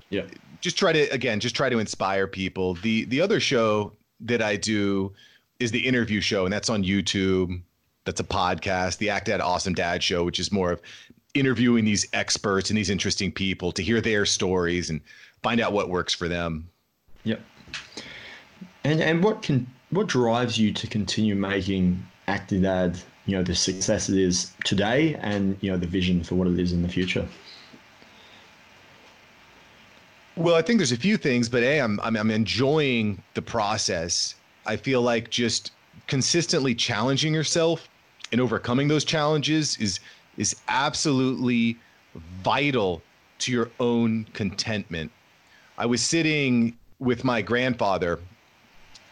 Yeah. 0.09 0.23
Just 0.59 0.77
try 0.77 0.91
to 0.91 1.03
again, 1.07 1.39
just 1.39 1.55
try 1.55 1.69
to 1.69 1.79
inspire 1.79 2.27
people. 2.27 2.73
The 2.73 3.05
the 3.05 3.21
other 3.21 3.39
show 3.39 3.93
that 4.19 4.41
I 4.41 4.57
do 4.57 5.13
is 5.61 5.71
the 5.71 5.87
interview 5.87 6.19
show, 6.19 6.43
and 6.43 6.51
that's 6.51 6.69
on 6.69 6.83
YouTube. 6.83 7.61
That's 8.03 8.19
a 8.19 8.25
podcast, 8.25 8.97
the 8.97 9.07
Actidad 9.07 9.39
Awesome 9.39 9.73
Dad 9.73 10.03
Show, 10.03 10.25
which 10.25 10.37
is 10.37 10.51
more 10.51 10.73
of 10.73 10.81
interviewing 11.33 11.85
these 11.85 12.05
experts 12.11 12.69
and 12.69 12.77
these 12.77 12.89
interesting 12.89 13.31
people 13.31 13.71
to 13.71 13.81
hear 13.81 14.01
their 14.01 14.25
stories 14.25 14.89
and 14.89 14.99
find 15.43 15.61
out 15.61 15.71
what 15.71 15.87
works 15.87 16.13
for 16.13 16.27
them. 16.27 16.67
Yep. 17.23 17.39
And 18.83 18.99
and 18.99 19.23
what 19.23 19.43
can 19.43 19.65
what 19.91 20.07
drives 20.07 20.57
you 20.57 20.73
to 20.73 20.87
continue 20.87 21.35
making 21.35 22.05
Dad 22.27 23.01
you 23.25 23.35
know 23.35 23.43
the 23.43 23.55
success 23.55 24.09
it 24.09 24.17
is 24.17 24.51
today 24.63 25.15
and 25.15 25.57
you 25.61 25.71
know 25.71 25.77
the 25.77 25.87
vision 25.87 26.23
for 26.23 26.35
what 26.35 26.47
it 26.47 26.59
is 26.59 26.73
in 26.73 26.81
the 26.81 26.89
future. 26.89 27.27
Well 30.35 30.55
i 30.55 30.61
think 30.61 30.79
there's 30.79 30.91
a 30.91 30.97
few 30.97 31.17
things 31.17 31.47
but 31.47 31.61
a 31.63 31.79
i'm 31.79 31.99
i'm, 32.01 32.17
I'm 32.17 32.31
enjoying 32.31 33.21
the 33.33 33.41
process. 33.41 34.35
I 34.65 34.77
feel 34.77 35.01
like 35.01 35.29
just 35.29 35.71
consistently 36.07 36.73
challenging 36.73 37.33
yourself 37.33 37.87
and 38.31 38.41
overcoming 38.41 38.87
those 38.87 39.05
challenges 39.05 39.77
is 39.77 39.99
is 40.37 40.55
absolutely 40.67 41.77
vital 42.43 43.01
to 43.39 43.51
your 43.51 43.69
own 43.79 44.25
contentment. 44.33 45.11
I 45.77 45.85
was 45.85 46.01
sitting 46.01 46.77
with 46.99 47.23
my 47.23 47.41
grandfather 47.41 48.19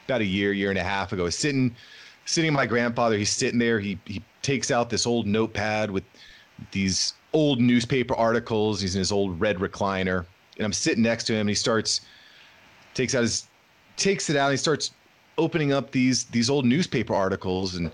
about 0.05 0.21
a 0.21 0.25
year 0.25 0.53
year 0.53 0.69
and 0.69 0.79
a 0.79 0.83
half 0.83 1.13
ago 1.13 1.29
sitting 1.29 1.75
sitting 2.25 2.53
my 2.53 2.65
grandfather. 2.65 3.17
He's 3.17 3.29
sitting 3.29 3.59
there. 3.59 3.79
He 3.79 3.97
he 4.05 4.21
takes 4.41 4.71
out 4.71 4.89
this 4.89 5.05
old 5.05 5.27
notepad 5.27 5.91
with 5.91 6.03
these 6.71 7.13
old 7.33 7.59
newspaper 7.59 8.15
articles. 8.15 8.81
He's 8.81 8.95
in 8.95 8.99
his 8.99 9.11
old 9.11 9.39
red 9.39 9.57
recliner, 9.57 10.25
and 10.57 10.65
I'm 10.65 10.73
sitting 10.73 11.03
next 11.03 11.25
to 11.25 11.33
him. 11.33 11.41
And 11.41 11.49
he 11.49 11.55
starts 11.55 12.01
takes 12.93 13.15
out 13.15 13.21
his 13.21 13.47
takes 13.97 14.29
it 14.29 14.35
out. 14.35 14.45
And 14.45 14.53
he 14.53 14.57
starts 14.57 14.91
opening 15.37 15.73
up 15.73 15.91
these 15.91 16.25
these 16.25 16.49
old 16.49 16.65
newspaper 16.65 17.13
articles, 17.13 17.75
and 17.75 17.91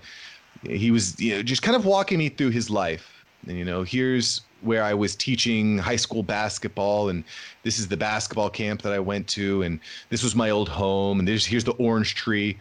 he 0.62 0.90
was 0.90 1.18
you 1.20 1.36
know 1.36 1.42
just 1.42 1.62
kind 1.62 1.76
of 1.76 1.84
walking 1.84 2.18
me 2.18 2.28
through 2.28 2.50
his 2.50 2.70
life. 2.70 3.24
And 3.46 3.56
you 3.56 3.64
know, 3.64 3.82
here's 3.82 4.42
where 4.60 4.82
I 4.82 4.92
was 4.92 5.14
teaching 5.14 5.78
high 5.78 5.96
school 5.96 6.22
basketball, 6.22 7.10
and 7.10 7.22
this 7.62 7.78
is 7.78 7.86
the 7.86 7.96
basketball 7.96 8.50
camp 8.50 8.82
that 8.82 8.92
I 8.92 8.98
went 8.98 9.28
to, 9.28 9.62
and 9.62 9.78
this 10.10 10.22
was 10.24 10.34
my 10.34 10.50
old 10.50 10.68
home, 10.68 11.20
and 11.20 11.28
there's 11.28 11.46
here's 11.46 11.64
the 11.64 11.72
orange 11.72 12.14
tree 12.14 12.58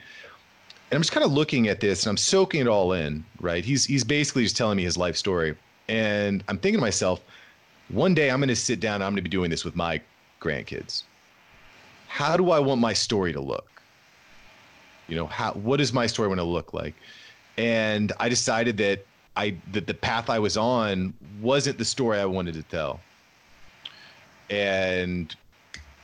and 0.89 0.95
I'm 0.95 1.01
just 1.01 1.11
kind 1.11 1.25
of 1.25 1.33
looking 1.33 1.67
at 1.67 1.81
this 1.81 2.03
and 2.03 2.11
I'm 2.11 2.17
soaking 2.17 2.61
it 2.61 2.67
all 2.67 2.93
in, 2.93 3.25
right? 3.41 3.63
He's 3.63 3.85
he's 3.85 4.05
basically 4.05 4.43
just 4.43 4.55
telling 4.55 4.77
me 4.77 4.83
his 4.83 4.97
life 4.97 5.17
story. 5.17 5.55
And 5.89 6.43
I'm 6.47 6.57
thinking 6.57 6.79
to 6.79 6.81
myself, 6.81 7.21
one 7.89 8.13
day 8.13 8.31
I'm 8.31 8.39
going 8.39 8.49
to 8.49 8.55
sit 8.55 8.79
down, 8.79 9.01
I'm 9.01 9.11
going 9.11 9.17
to 9.17 9.21
be 9.21 9.29
doing 9.29 9.49
this 9.49 9.65
with 9.65 9.75
my 9.75 10.01
grandkids. 10.41 11.03
How 12.07 12.37
do 12.37 12.51
I 12.51 12.59
want 12.59 12.79
my 12.79 12.93
story 12.93 13.33
to 13.33 13.41
look? 13.41 13.81
You 15.09 15.17
know, 15.17 15.27
how 15.27 15.51
what 15.53 15.81
is 15.81 15.91
my 15.91 16.07
story 16.07 16.29
going 16.29 16.37
to 16.37 16.43
look 16.43 16.73
like? 16.73 16.95
And 17.57 18.13
I 18.19 18.29
decided 18.29 18.77
that 18.77 19.05
I 19.35 19.55
that 19.73 19.87
the 19.87 19.93
path 19.93 20.29
I 20.29 20.39
was 20.39 20.55
on 20.55 21.13
wasn't 21.41 21.77
the 21.77 21.85
story 21.85 22.17
I 22.17 22.25
wanted 22.25 22.53
to 22.53 22.63
tell. 22.63 23.01
And 24.49 25.35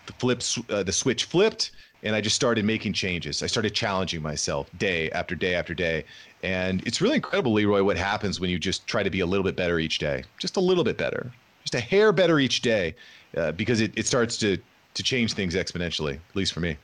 the 0.07 0.13
flips 0.13 0.59
uh, 0.69 0.83
the 0.83 0.91
switch 0.91 1.23
flipped 1.23 1.71
and 2.03 2.15
I 2.15 2.21
just 2.21 2.35
started 2.35 2.65
making 2.65 2.93
changes. 2.93 3.41
I 3.41 3.47
started 3.47 3.73
challenging 3.73 4.21
myself 4.21 4.69
day 4.77 5.09
after 5.11 5.35
day 5.35 5.55
after 5.55 5.73
day. 5.73 6.03
And 6.43 6.85
it's 6.85 7.01
really 7.01 7.15
incredible, 7.15 7.53
Leroy, 7.53 7.81
what 7.83 7.97
happens 7.97 8.39
when 8.39 8.49
you 8.49 8.59
just 8.59 8.85
try 8.85 9.03
to 9.03 9.09
be 9.09 9.21
a 9.21 9.25
little 9.25 9.43
bit 9.43 9.55
better 9.55 9.79
each 9.79 9.99
day, 9.99 10.23
just 10.37 10.57
a 10.57 10.59
little 10.59 10.83
bit 10.83 10.97
better, 10.97 11.31
just 11.63 11.75
a 11.75 11.79
hair 11.79 12.11
better 12.11 12.39
each 12.39 12.61
day, 12.61 12.93
uh, 13.37 13.53
because 13.53 13.79
it, 13.79 13.93
it 13.95 14.05
starts 14.05 14.37
to, 14.37 14.57
to 14.93 15.03
change 15.03 15.33
things 15.33 15.55
exponentially, 15.55 16.15
at 16.15 16.35
least 16.35 16.53
for 16.53 16.59
me. 16.59 16.77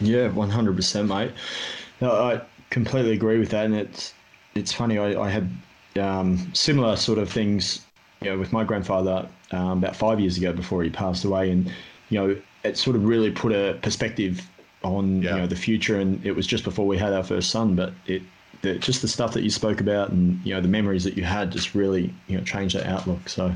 Yeah, 0.00 0.28
100%, 0.28 1.08
mate. 1.08 1.32
No, 2.00 2.12
I 2.12 2.42
completely 2.68 3.12
agree 3.12 3.38
with 3.38 3.48
that. 3.50 3.64
And 3.64 3.74
it's, 3.74 4.12
it's 4.54 4.72
funny, 4.72 4.98
I, 4.98 5.18
I 5.20 5.30
had 5.30 5.50
um, 5.98 6.52
similar 6.54 6.96
sort 6.96 7.18
of 7.18 7.30
things 7.30 7.80
you 8.20 8.30
know, 8.30 8.38
with 8.38 8.52
my 8.52 8.64
grandfather 8.64 9.26
um, 9.52 9.78
about 9.78 9.96
five 9.96 10.20
years 10.20 10.36
ago 10.36 10.52
before 10.52 10.82
he 10.82 10.90
passed 10.90 11.24
away. 11.24 11.50
And, 11.50 11.72
you 12.10 12.18
know, 12.18 12.36
it 12.64 12.76
sort 12.78 12.96
of 12.96 13.04
really 13.04 13.30
put 13.30 13.52
a 13.52 13.78
perspective 13.82 14.48
on 14.82 15.22
yeah. 15.22 15.34
you 15.34 15.40
know 15.42 15.46
the 15.46 15.56
future. 15.56 16.00
And 16.00 16.24
it 16.24 16.32
was 16.32 16.46
just 16.46 16.64
before 16.64 16.86
we 16.86 16.98
had 16.98 17.12
our 17.12 17.22
first 17.22 17.50
son, 17.50 17.76
but 17.76 17.92
it 18.06 18.22
the, 18.62 18.76
just 18.76 19.02
the 19.02 19.08
stuff 19.08 19.32
that 19.34 19.42
you 19.42 19.50
spoke 19.50 19.80
about 19.80 20.10
and 20.10 20.40
you 20.44 20.54
know 20.54 20.60
the 20.60 20.68
memories 20.68 21.04
that 21.04 21.16
you 21.16 21.22
had 21.22 21.52
just 21.52 21.74
really 21.74 22.12
you 22.26 22.36
know 22.36 22.44
changed 22.44 22.74
that 22.74 22.86
outlook. 22.86 23.28
So 23.28 23.54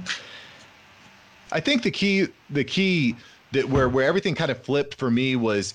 I 1.50 1.60
think 1.60 1.82
the 1.82 1.90
key 1.90 2.28
the 2.50 2.64
key 2.64 3.16
that 3.52 3.68
where 3.68 3.88
where 3.88 4.06
everything 4.06 4.34
kind 4.34 4.50
of 4.50 4.62
flipped 4.62 4.94
for 4.94 5.10
me 5.10 5.34
was 5.36 5.74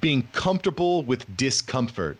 being 0.00 0.26
comfortable 0.32 1.02
with 1.02 1.36
discomfort. 1.36 2.18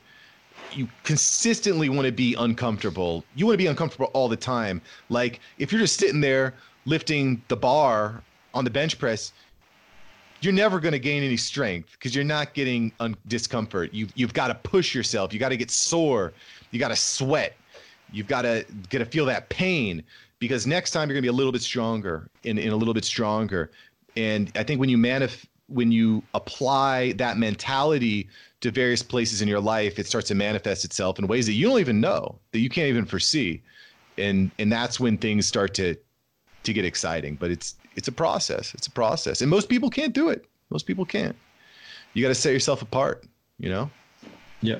You 0.73 0.89
consistently 1.05 1.89
want 1.89 2.07
to 2.07 2.13
be 2.13 2.35
uncomfortable. 2.35 3.25
You 3.37 3.47
want 3.47 3.55
to 3.55 3.59
be 3.59 3.67
uncomfortable 3.67 4.11
all 4.13 4.29
the 4.29 4.37
time. 4.37 4.81
Like 5.09 5.41
if 5.59 5.71
you're 5.71 5.81
just 5.81 5.99
sitting 5.99 6.21
there 6.21 6.55
lifting 6.87 7.43
the 7.49 7.57
bar 7.57 8.23
on 8.55 8.65
the 8.65 8.71
bench 8.71 8.99
press, 8.99 9.33
you're 10.45 10.55
never 10.55 10.81
going 10.81 10.93
to 10.93 10.99
gain 10.99 11.23
any 11.23 11.37
strength 11.37 11.91
because 11.93 12.15
you're 12.15 12.25
not 12.25 12.55
getting 12.55 12.93
un- 13.01 13.17
discomfort. 13.27 13.93
You 13.93 14.09
you've 14.15 14.35
got 14.35 14.49
to 14.49 14.55
push 14.55 14.95
yourself. 14.95 15.33
You 15.33 15.39
got 15.39 15.51
to 15.51 15.57
get 15.57 15.71
sore. 15.71 16.33
You 16.71 16.79
got 16.79 16.89
to 16.89 16.97
sweat. 16.97 17.55
You've 18.13 18.29
got 18.29 18.43
to 18.43 18.65
get 18.91 18.99
to 18.99 19.05
feel 19.05 19.27
that 19.27 19.49
pain 19.49 20.03
because 20.39 20.67
next 20.67 20.91
time 20.91 21.09
you're 21.09 21.15
going 21.15 21.23
to 21.23 21.31
be 21.31 21.35
a 21.35 21.37
little 21.37 21.53
bit 21.53 21.63
stronger 21.63 22.29
and, 22.45 22.59
and 22.59 22.71
a 22.71 22.77
little 22.77 22.95
bit 22.95 23.05
stronger. 23.05 23.71
And 24.17 24.53
I 24.55 24.63
think 24.63 24.79
when 24.81 24.89
you 24.89 24.99
manif- 24.99 25.47
when 25.69 25.91
you 25.91 26.23
apply 26.35 27.13
that 27.13 27.39
mentality 27.39 28.29
to 28.61 28.71
various 28.71 29.03
places 29.03 29.43
in 29.43 29.49
your 29.49 29.61
life, 29.61 29.99
it 29.99 30.07
starts 30.07 30.29
to 30.29 30.35
manifest 30.35 30.85
itself 30.85 31.19
in 31.19 31.27
ways 31.27 31.47
that 31.47 31.55
you 31.55 31.67
don't 31.67 31.81
even 31.81 32.01
know, 32.01 32.39
that 32.53 32.61
you 32.61 32.69
can't 32.69 32.89
even 32.89 33.05
foresee. 33.05 33.63
And 34.19 34.51
and 34.59 34.71
that's 34.71 35.01
when 35.01 35.19
things 35.19 35.47
start 35.47 35.75
to 35.75 35.97
to 36.63 36.73
get 36.73 36.85
exciting. 36.85 37.37
But 37.37 37.51
it's 37.51 37.75
it's 37.97 38.09
a 38.09 38.13
process. 38.13 38.75
It's 38.75 38.87
a 38.87 38.91
process. 38.91 39.41
And 39.41 39.51
most 39.51 39.69
people 39.69 39.91
can't 39.91 40.13
do 40.13 40.29
it. 40.29 40.45
Most 40.71 40.87
people 40.87 41.05
can't. 41.05 41.37
You 42.13 42.23
got 42.23 42.29
to 42.29 42.35
set 42.35 42.53
yourself 42.53 42.83
apart, 42.83 43.25
you 43.59 43.69
know? 43.69 43.91
Yeah. 44.61 44.79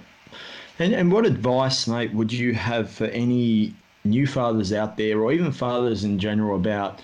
And 0.79 0.93
and 0.93 1.13
what 1.13 1.25
advice, 1.27 1.87
mate, 1.87 2.13
would 2.15 2.33
you 2.33 2.55
have 2.55 2.91
for 2.91 3.07
any 3.07 3.75
new 4.05 4.27
fathers 4.27 4.73
out 4.73 4.97
there 4.97 5.21
or 5.21 5.33
even 5.33 5.53
fathers 5.53 6.05
in 6.05 6.19
general 6.19 6.57
about 6.57 7.01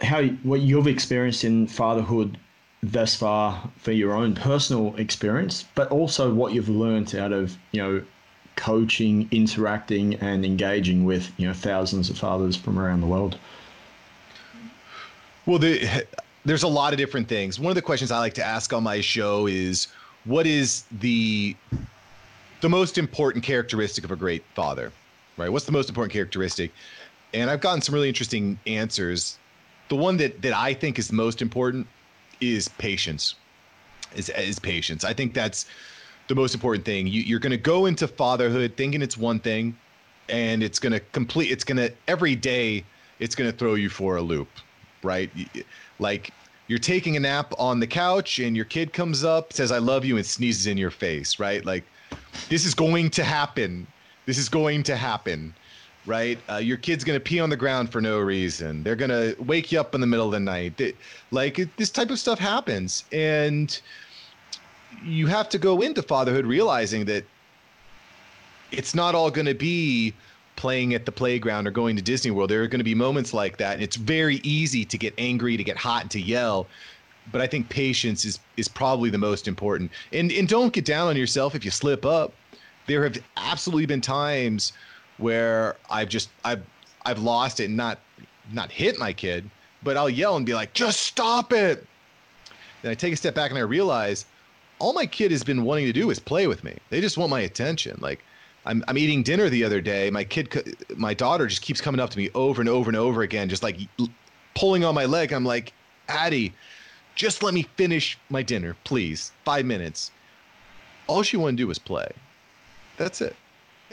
how 0.00 0.22
what 0.44 0.60
you've 0.60 0.86
experienced 0.86 1.44
in 1.44 1.66
fatherhood 1.66 2.38
thus 2.82 3.14
far 3.14 3.70
for 3.76 3.92
your 3.92 4.12
own 4.12 4.34
personal 4.34 4.94
experience, 4.96 5.64
but 5.74 5.90
also 5.90 6.32
what 6.32 6.52
you've 6.52 6.68
learned 6.68 7.14
out 7.14 7.32
of 7.32 7.56
you 7.72 7.82
know 7.82 8.02
coaching, 8.56 9.28
interacting, 9.30 10.14
and 10.16 10.44
engaging 10.44 11.04
with 11.04 11.32
you 11.36 11.46
know 11.46 11.54
thousands 11.54 12.10
of 12.10 12.18
fathers 12.18 12.56
from 12.56 12.78
around 12.78 13.00
the 13.00 13.06
world. 13.06 13.38
Well, 15.46 15.58
the, 15.58 16.06
there's 16.44 16.62
a 16.62 16.68
lot 16.68 16.92
of 16.92 16.98
different 16.98 17.28
things. 17.28 17.58
One 17.58 17.70
of 17.70 17.74
the 17.74 17.82
questions 17.82 18.10
I 18.10 18.18
like 18.18 18.34
to 18.34 18.44
ask 18.44 18.72
on 18.72 18.82
my 18.82 19.00
show 19.00 19.46
is, 19.46 19.88
what 20.24 20.46
is 20.46 20.84
the 21.00 21.56
the 22.60 22.68
most 22.68 22.96
important 22.96 23.42
characteristic 23.44 24.04
of 24.04 24.12
a 24.12 24.16
great 24.16 24.44
father? 24.54 24.92
Right? 25.36 25.48
What's 25.48 25.64
the 25.64 25.72
most 25.72 25.88
important 25.88 26.12
characteristic? 26.12 26.70
And 27.34 27.50
I've 27.50 27.60
gotten 27.60 27.80
some 27.80 27.94
really 27.94 28.08
interesting 28.08 28.58
answers. 28.66 29.38
The 29.88 29.96
one 29.96 30.16
that 30.18 30.42
that 30.42 30.52
I 30.52 30.74
think 30.74 30.98
is 30.98 31.10
most 31.10 31.42
important 31.42 31.86
is 32.40 32.68
patience. 32.68 33.34
Is 34.14 34.28
is 34.28 34.58
patience. 34.58 35.04
I 35.04 35.12
think 35.12 35.34
that's 35.34 35.66
the 36.28 36.34
most 36.36 36.54
important 36.54 36.84
thing. 36.84 37.08
You, 37.08 37.22
you're 37.22 37.40
going 37.40 37.50
to 37.50 37.56
go 37.56 37.86
into 37.86 38.06
fatherhood 38.06 38.74
thinking 38.76 39.02
it's 39.02 39.18
one 39.18 39.40
thing, 39.40 39.76
and 40.28 40.62
it's 40.62 40.78
going 40.78 40.92
to 40.92 41.00
complete. 41.00 41.50
It's 41.50 41.64
going 41.64 41.78
to 41.78 41.92
every 42.06 42.36
day. 42.36 42.84
It's 43.18 43.34
going 43.34 43.50
to 43.50 43.56
throw 43.56 43.74
you 43.74 43.88
for 43.88 44.16
a 44.16 44.22
loop, 44.22 44.48
right? 45.02 45.30
Like 45.98 46.30
you're 46.68 46.78
taking 46.78 47.16
a 47.16 47.20
nap 47.20 47.52
on 47.58 47.80
the 47.80 47.86
couch, 47.86 48.38
and 48.38 48.56
your 48.56 48.64
kid 48.64 48.92
comes 48.92 49.24
up, 49.24 49.52
says 49.52 49.72
"I 49.72 49.78
love 49.78 50.04
you," 50.04 50.16
and 50.16 50.26
sneezes 50.26 50.66
in 50.66 50.76
your 50.76 50.90
face, 50.90 51.38
right? 51.38 51.64
Like 51.64 51.84
this 52.48 52.64
is 52.64 52.74
going 52.74 53.10
to 53.10 53.24
happen. 53.24 53.86
This 54.26 54.38
is 54.38 54.48
going 54.48 54.82
to 54.84 54.96
happen 54.96 55.54
right? 56.06 56.38
Uh, 56.50 56.56
your 56.56 56.76
kid's 56.76 57.04
gonna 57.04 57.20
pee 57.20 57.40
on 57.40 57.50
the 57.50 57.56
ground 57.56 57.90
for 57.90 58.00
no 58.00 58.18
reason. 58.18 58.82
They're 58.82 58.96
gonna 58.96 59.34
wake 59.38 59.72
you 59.72 59.80
up 59.80 59.94
in 59.94 60.00
the 60.00 60.06
middle 60.06 60.26
of 60.26 60.32
the 60.32 60.40
night. 60.40 60.76
They, 60.76 60.94
like 61.30 61.68
this 61.76 61.90
type 61.90 62.10
of 62.10 62.18
stuff 62.18 62.38
happens, 62.38 63.04
and 63.12 63.78
you 65.04 65.26
have 65.26 65.48
to 65.50 65.58
go 65.58 65.80
into 65.80 66.02
fatherhood 66.02 66.46
realizing 66.46 67.04
that 67.06 67.24
it's 68.70 68.94
not 68.94 69.14
all 69.14 69.30
gonna 69.30 69.54
be 69.54 70.14
playing 70.62 70.94
at 70.94 71.04
the 71.04 71.10
playground 71.10 71.66
or 71.66 71.72
going 71.72 71.96
to 71.96 72.02
Disney 72.02 72.30
World. 72.30 72.48
There 72.48 72.62
are 72.62 72.68
going 72.68 72.78
to 72.78 72.84
be 72.84 72.94
moments 72.94 73.34
like 73.34 73.56
that, 73.56 73.74
and 73.74 73.82
it's 73.82 73.96
very 73.96 74.36
easy 74.44 74.84
to 74.84 74.96
get 74.96 75.12
angry, 75.18 75.56
to 75.56 75.64
get 75.64 75.76
hot, 75.76 76.02
and 76.02 76.10
to 76.12 76.20
yell. 76.20 76.68
But 77.32 77.40
I 77.40 77.48
think 77.48 77.68
patience 77.68 78.24
is 78.24 78.38
is 78.56 78.68
probably 78.68 79.10
the 79.10 79.18
most 79.18 79.48
important. 79.48 79.90
And 80.12 80.30
and 80.30 80.46
don't 80.46 80.72
get 80.72 80.84
down 80.84 81.08
on 81.08 81.16
yourself 81.16 81.56
if 81.56 81.64
you 81.64 81.72
slip 81.72 82.06
up. 82.06 82.32
There 82.86 83.02
have 83.02 83.18
absolutely 83.36 83.86
been 83.86 84.00
times 84.00 84.72
where 85.18 85.74
I've 85.90 86.08
just 86.08 86.28
I've 86.44 86.62
I've 87.04 87.18
lost 87.18 87.58
it 87.58 87.64
and 87.64 87.76
not 87.76 87.98
not 88.52 88.70
hit 88.70 89.00
my 89.00 89.12
kid, 89.12 89.50
but 89.82 89.96
I'll 89.96 90.08
yell 90.08 90.36
and 90.36 90.46
be 90.46 90.54
like, 90.54 90.74
just 90.74 91.00
stop 91.00 91.52
it. 91.52 91.84
Then 92.82 92.92
I 92.92 92.94
take 92.94 93.12
a 93.12 93.16
step 93.16 93.34
back 93.34 93.50
and 93.50 93.58
I 93.58 93.62
realize 93.62 94.26
all 94.78 94.92
my 94.92 95.06
kid 95.06 95.32
has 95.32 95.42
been 95.42 95.64
wanting 95.64 95.86
to 95.86 95.92
do 95.92 96.10
is 96.10 96.20
play 96.20 96.46
with 96.46 96.62
me. 96.62 96.76
They 96.90 97.00
just 97.00 97.18
want 97.18 97.30
my 97.30 97.40
attention. 97.40 97.98
Like 98.00 98.22
I'm 98.64 98.84
I'm 98.88 98.96
eating 98.96 99.22
dinner 99.22 99.48
the 99.48 99.64
other 99.64 99.80
day. 99.80 100.10
My 100.10 100.24
kid, 100.24 100.76
my 100.96 101.14
daughter, 101.14 101.46
just 101.46 101.62
keeps 101.62 101.80
coming 101.80 102.00
up 102.00 102.10
to 102.10 102.18
me 102.18 102.30
over 102.34 102.60
and 102.60 102.68
over 102.68 102.88
and 102.88 102.96
over 102.96 103.22
again, 103.22 103.48
just 103.48 103.62
like 103.62 103.78
pulling 104.54 104.84
on 104.84 104.94
my 104.94 105.04
leg. 105.04 105.32
I'm 105.32 105.44
like, 105.44 105.72
Addie, 106.08 106.52
just 107.14 107.42
let 107.42 107.54
me 107.54 107.62
finish 107.76 108.18
my 108.30 108.42
dinner, 108.42 108.76
please. 108.84 109.32
Five 109.44 109.64
minutes. 109.64 110.10
All 111.06 111.22
she 111.22 111.36
wanted 111.36 111.56
to 111.56 111.62
do 111.64 111.66
was 111.66 111.78
play. 111.78 112.08
That's 112.96 113.20
it. 113.20 113.34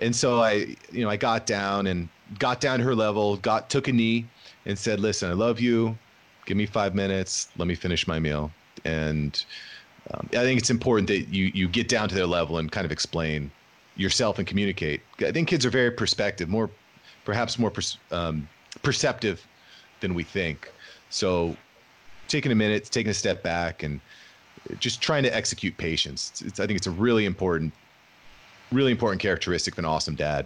And 0.02 0.16
so 0.16 0.42
I, 0.42 0.76
you 0.92 1.04
know, 1.04 1.10
I 1.10 1.18
got 1.18 1.46
down 1.46 1.88
and 1.88 2.08
got 2.38 2.62
down 2.62 2.80
to 2.80 2.86
her 2.86 2.96
level, 2.96 3.38
got 3.38 3.70
took 3.70 3.88
a 3.88 3.92
knee, 3.92 4.28
and 4.66 4.78
said, 4.78 5.00
"Listen, 5.00 5.30
I 5.30 5.34
love 5.34 5.60
you. 5.60 5.98
Give 6.46 6.58
me 6.58 6.66
five 6.66 6.94
minutes. 6.94 7.50
Let 7.58 7.68
me 7.68 7.76
finish 7.76 8.08
my 8.08 8.20
meal." 8.20 8.52
And 8.86 9.44
um, 10.12 10.30
I 10.32 10.44
think 10.44 10.60
it's 10.60 10.70
important 10.70 11.08
that 11.08 11.34
you 11.34 11.52
you 11.54 11.68
get 11.68 11.90
down 11.90 12.08
to 12.10 12.16
their 12.16 12.28
level 12.28 12.60
and 12.60 12.72
kind 12.72 12.86
of 12.86 12.92
explain 12.92 13.52
yourself 14.00 14.40
and 14.40 14.48
communicate. 14.48 15.02
I 15.20 15.32
think 15.32 15.50
kids 15.50 15.66
are 15.66 15.70
very 15.70 15.92
perspective, 15.92 16.48
more 16.48 16.70
perhaps 17.26 17.60
more 17.60 17.70
per, 17.70 17.82
um, 18.12 18.48
perceptive 18.82 19.46
than 20.00 20.14
we 20.14 20.24
think. 20.24 20.72
So 21.10 21.56
taking 22.28 22.52
a 22.52 22.56
minute, 22.56 22.86
taking 22.86 23.10
a 23.10 23.14
step 23.14 23.44
back, 23.44 23.84
and 23.84 24.00
just 24.80 25.02
trying 25.02 25.24
to 25.24 25.36
execute 25.36 25.76
patience. 25.78 26.30
It's, 26.30 26.42
it's, 26.42 26.60
I 26.60 26.68
think 26.68 26.78
it's 26.78 26.88
a 26.88 26.92
really 26.92 27.26
important 27.26 27.74
really 28.72 28.92
important 28.92 29.20
characteristic 29.20 29.74
of 29.74 29.80
an 29.80 29.86
awesome 29.86 30.14
dad. 30.14 30.46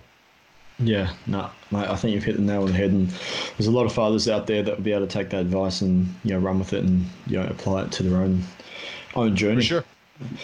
Yeah, 0.80 1.14
no, 1.28 1.50
mate, 1.72 1.90
I 1.90 1.96
think 1.98 2.14
you've 2.14 2.24
hit 2.24 2.38
the 2.38 2.42
nail 2.42 2.62
on 2.62 2.68
the 2.68 2.74
head, 2.74 2.92
and 2.92 3.10
there's 3.58 3.68
a 3.68 3.72
lot 3.72 3.86
of 3.86 3.94
fathers 3.94 4.28
out 4.28 4.48
there 4.48 4.64
that 4.64 4.78
will 4.78 4.84
be 4.84 4.92
able 4.92 5.06
to 5.06 5.14
take 5.14 5.30
that 5.30 5.42
advice 5.42 5.82
and 5.82 6.08
you 6.24 6.32
know 6.32 6.40
run 6.40 6.58
with 6.58 6.74
it 6.74 6.84
and 6.84 7.06
you 7.28 7.38
know 7.38 7.46
apply 7.46 7.84
it 7.84 7.92
to 7.92 8.04
their 8.04 8.20
own 8.20 8.42
own 9.16 9.36
journey. 9.36 9.58
For 9.58 9.68
sure. 9.68 9.86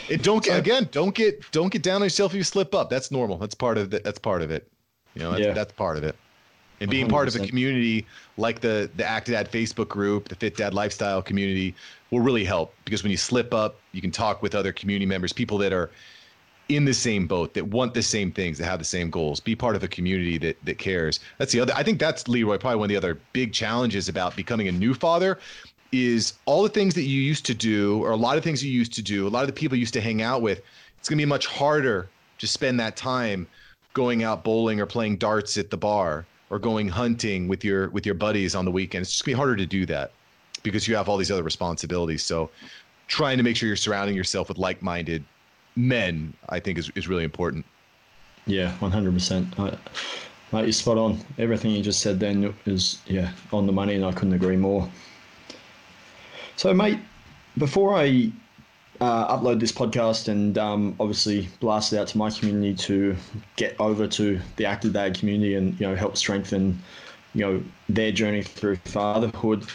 It 0.09 0.23
don't 0.23 0.43
get 0.43 0.59
again. 0.59 0.89
Don't 0.91 1.13
get 1.13 1.49
don't 1.51 1.71
get 1.71 1.83
down 1.83 1.97
on 1.97 2.03
yourself 2.03 2.31
if 2.31 2.37
you 2.37 2.43
slip 2.43 2.73
up. 2.73 2.89
That's 2.89 3.11
normal. 3.11 3.37
That's 3.37 3.55
part 3.55 3.77
of 3.77 3.93
it. 3.93 4.03
That's 4.03 4.19
part 4.19 4.41
of 4.41 4.51
it. 4.51 4.69
You 5.13 5.21
know, 5.21 5.31
that's, 5.31 5.43
yeah. 5.43 5.53
that's 5.53 5.73
part 5.73 5.97
of 5.97 6.03
it. 6.03 6.15
And 6.81 6.89
being 6.89 7.07
100%. 7.07 7.09
part 7.09 7.27
of 7.27 7.35
a 7.35 7.45
community 7.45 8.05
like 8.37 8.61
the 8.61 8.89
the 8.95 9.03
Actidad 9.03 9.49
Facebook 9.49 9.89
group, 9.89 10.29
the 10.29 10.35
Fit 10.35 10.57
Dad 10.57 10.73
Lifestyle 10.73 11.21
community, 11.21 11.75
will 12.09 12.21
really 12.21 12.45
help 12.45 12.73
because 12.85 13.03
when 13.03 13.11
you 13.11 13.17
slip 13.17 13.53
up, 13.53 13.79
you 13.91 14.01
can 14.01 14.11
talk 14.11 14.41
with 14.41 14.55
other 14.55 14.71
community 14.71 15.05
members, 15.05 15.33
people 15.33 15.57
that 15.59 15.73
are 15.73 15.91
in 16.69 16.85
the 16.85 16.93
same 16.93 17.25
boat 17.27 17.53
that 17.55 17.67
want 17.67 17.93
the 17.95 18.01
same 18.01 18.31
things 18.31 18.57
that 18.59 18.65
have 18.65 18.79
the 18.79 18.85
same 18.85 19.09
goals 19.09 19.39
be 19.39 19.55
part 19.55 19.75
of 19.75 19.83
a 19.83 19.87
community 19.87 20.37
that 20.37 20.55
that 20.63 20.77
cares 20.77 21.19
that's 21.39 21.51
the 21.51 21.59
other 21.59 21.73
i 21.75 21.81
think 21.81 21.99
that's 21.99 22.27
leroy 22.27 22.57
probably 22.57 22.77
one 22.77 22.85
of 22.85 22.89
the 22.89 22.95
other 22.95 23.19
big 23.33 23.51
challenges 23.51 24.07
about 24.07 24.35
becoming 24.35 24.67
a 24.67 24.71
new 24.71 24.93
father 24.93 25.39
is 25.91 26.33
all 26.45 26.63
the 26.63 26.69
things 26.69 26.93
that 26.95 27.03
you 27.03 27.21
used 27.21 27.45
to 27.45 27.53
do 27.53 28.03
or 28.03 28.11
a 28.11 28.15
lot 28.15 28.37
of 28.37 28.43
things 28.43 28.63
you 28.63 28.71
used 28.71 28.93
to 28.93 29.01
do 29.01 29.27
a 29.27 29.29
lot 29.29 29.41
of 29.41 29.47
the 29.47 29.53
people 29.53 29.75
you 29.75 29.81
used 29.81 29.93
to 29.93 30.01
hang 30.01 30.21
out 30.21 30.41
with 30.41 30.61
it's 30.97 31.09
going 31.09 31.17
to 31.17 31.25
be 31.25 31.29
much 31.29 31.47
harder 31.47 32.07
to 32.37 32.47
spend 32.47 32.79
that 32.79 32.95
time 32.95 33.47
going 33.93 34.23
out 34.23 34.43
bowling 34.43 34.79
or 34.79 34.85
playing 34.85 35.17
darts 35.17 35.57
at 35.57 35.69
the 35.69 35.77
bar 35.77 36.25
or 36.49 36.59
going 36.59 36.87
hunting 36.87 37.47
with 37.47 37.63
your 37.63 37.89
with 37.89 38.05
your 38.05 38.15
buddies 38.15 38.53
on 38.53 38.65
the 38.65 38.71
weekend 38.71 39.01
it's 39.01 39.11
just 39.11 39.25
going 39.25 39.33
to 39.33 39.35
be 39.35 39.37
harder 39.37 39.55
to 39.55 39.65
do 39.65 39.85
that 39.85 40.11
because 40.61 40.87
you 40.87 40.95
have 40.95 41.09
all 41.09 41.17
these 41.17 41.31
other 41.31 41.43
responsibilities 41.43 42.21
so 42.23 42.49
trying 43.09 43.37
to 43.37 43.43
make 43.43 43.57
sure 43.57 43.67
you're 43.67 43.75
surrounding 43.75 44.15
yourself 44.15 44.47
with 44.47 44.57
like-minded 44.57 45.25
men, 45.75 46.33
I 46.47 46.59
think 46.59 46.77
is, 46.77 46.89
is 46.95 47.07
really 47.07 47.23
important. 47.23 47.65
Yeah, 48.45 48.75
100%. 48.79 49.59
I, 49.59 49.63
uh, 49.63 49.77
mate, 50.51 50.63
you're 50.63 50.71
spot 50.71 50.97
on. 50.97 51.19
Everything 51.37 51.71
you 51.71 51.81
just 51.81 52.01
said 52.01 52.19
then 52.19 52.53
is, 52.65 52.99
yeah, 53.05 53.31
on 53.51 53.65
the 53.65 53.71
money, 53.73 53.95
and 53.95 54.05
I 54.05 54.11
couldn't 54.11 54.33
agree 54.33 54.55
more. 54.55 54.89
So, 56.59 56.73
mate, 56.73 56.99
before 57.57 57.95
I 57.95 58.31
uh, 58.99 59.37
upload 59.37 59.61
this 59.61 59.71
podcast 59.71 60.27
and 60.27 60.57
um, 60.57 60.93
obviously 60.99 61.47
blast 61.61 61.93
it 61.93 61.99
out 61.99 62.09
to 62.09 62.17
my 62.17 62.29
community 62.29 62.75
to 62.83 63.15
get 63.55 63.77
over 63.79 64.07
to 64.07 64.41
the 64.57 64.65
Actidad 64.65 65.17
community 65.17 65.55
and 65.55 65.79
you 65.79 65.87
know 65.87 65.95
help 65.95 66.17
strengthen 66.17 66.77
you 67.33 67.45
know 67.45 67.63
their 67.87 68.11
journey 68.11 68.43
through 68.43 68.75
fatherhood. 68.83 69.67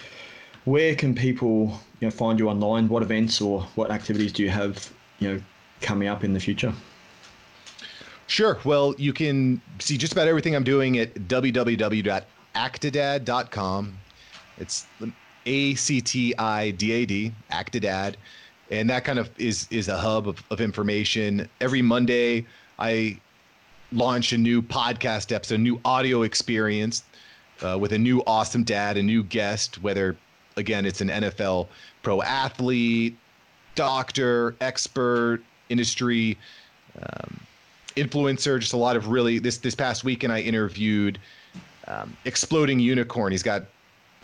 Where 0.67 0.95
can 0.95 1.15
people 1.15 1.81
you 2.01 2.09
know 2.09 2.11
find 2.11 2.39
you 2.39 2.51
online? 2.51 2.91
What 2.91 3.03
events 3.03 3.41
or 3.41 3.63
what 3.77 3.91
activities 3.91 4.35
do 4.35 4.43
you 4.43 4.51
have 4.51 4.93
you 5.21 5.33
know 5.33 5.41
coming 5.81 6.09
up 6.09 6.23
in 6.23 6.35
the 6.35 6.41
future? 6.41 6.75
Sure. 8.27 8.59
Well, 8.63 8.95
you 8.99 9.15
can 9.15 9.63
see 9.79 9.97
just 9.97 10.13
about 10.13 10.29
everything 10.29 10.55
I'm 10.55 10.65
doing 10.65 10.99
at 10.99 11.15
www.actidad.com. 11.15 13.99
It's 14.59 14.87
A 15.47 15.75
C 15.75 16.01
T 16.01 16.35
I 16.37 16.71
D 16.73 16.93
A 16.93 17.07
D, 17.07 17.33
Actidad. 17.51 18.15
And 18.71 18.89
that 18.91 19.05
kind 19.05 19.19
of 19.19 19.31
is 19.39 19.69
is 19.71 19.89
a 19.89 19.97
hub 19.97 20.29
of, 20.29 20.43
of 20.51 20.61
information. 20.61 21.49
Every 21.61 21.83
Monday, 21.83 22.47
I 22.79 23.19
launch 23.93 24.33
a 24.33 24.39
new 24.39 24.61
podcast 24.63 25.33
episode, 25.33 25.57
a 25.57 25.59
new 25.59 25.81
audio 25.85 26.23
experience 26.23 27.05
uh, 27.63 27.79
with 27.79 27.93
a 27.93 27.99
new 27.99 28.23
awesome 28.27 28.65
dad, 28.65 28.97
a 28.97 29.03
new 29.03 29.23
guest, 29.23 29.81
whether, 29.83 30.17
again, 30.57 30.85
it's 30.85 31.01
an 31.01 31.09
NFL 31.09 31.69
pro 32.03 32.23
athlete, 32.23 33.17
doctor, 33.75 34.57
expert, 34.61 35.41
industry 35.69 36.37
um, 37.01 37.41
influencer. 37.97 38.59
Just 38.59 38.73
a 38.73 38.77
lot 38.79 38.97
of 38.97 39.09
really 39.09 39.39
this 39.39 39.59
this 39.59 39.75
past 39.75 40.05
weekend 40.05 40.33
I 40.33 40.41
interviewed 40.41 41.19
um, 41.87 42.17
Exploding 42.25 42.81
Unicorn. 42.81 43.33
He's 43.33 43.43
got 43.43 43.65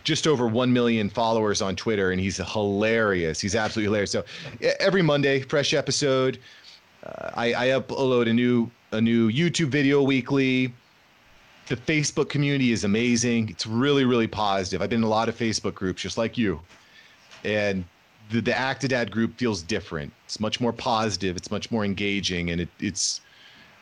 just 0.05 0.27
over 0.27 0.47
1 0.47 0.73
million 0.73 1.11
followers 1.11 1.63
on 1.63 1.77
Twitter, 1.77 2.13
and 2.13 2.21
he's 2.21 2.39
hilarious. 2.39 3.41
He's 3.41 3.55
absolutely 3.55 3.87
hilarious. 3.87 4.13
So 4.13 4.25
every 4.79 5.03
Monday, 5.03 5.41
fresh 5.41 5.75
episode. 5.75 6.39
Uh, 7.05 7.31
I, 7.35 7.55
I 7.55 7.67
upload 7.69 8.29
a 8.29 8.33
new 8.33 8.71
a 8.93 9.01
new 9.01 9.31
YouTube 9.31 9.69
video 9.69 10.03
weekly. 10.03 10.73
The 11.69 11.77
Facebook 11.77 12.29
community 12.29 12.73
is 12.73 12.85
amazing. 12.85 13.49
It's 13.49 13.67
really, 13.67 14.05
really 14.05 14.27
positive. 14.27 14.83
I've 14.83 14.91
been 14.91 15.01
in 15.01 15.05
a 15.05 15.09
lot 15.09 15.29
of 15.29 15.37
Facebook 15.37 15.75
groups, 15.75 16.03
just 16.03 16.19
like 16.19 16.37
you, 16.37 16.61
and 17.45 17.85
the 18.31 18.41
the 18.41 18.51
Actidad 18.51 19.11
group 19.11 19.37
feels 19.37 19.63
different. 19.63 20.13
It's 20.25 20.41
much 20.41 20.61
more 20.61 20.73
positive. 20.73 21.37
It's 21.37 21.51
much 21.51 21.71
more 21.71 21.85
engaging, 21.85 22.51
and 22.51 22.63
it, 22.63 22.69
it's. 22.81 23.21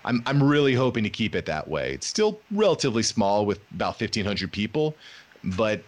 I'm 0.05 0.23
I'm 0.27 0.43
really 0.43 0.75
hoping 0.75 1.03
to 1.05 1.11
keep 1.11 1.35
it 1.35 1.47
that 1.47 1.67
way. 1.67 1.93
It's 1.93 2.07
still 2.07 2.41
relatively 2.51 3.03
small 3.03 3.47
with 3.47 3.61
about 3.73 4.01
1,500 4.01 4.53
people, 4.53 4.95
but 5.43 5.83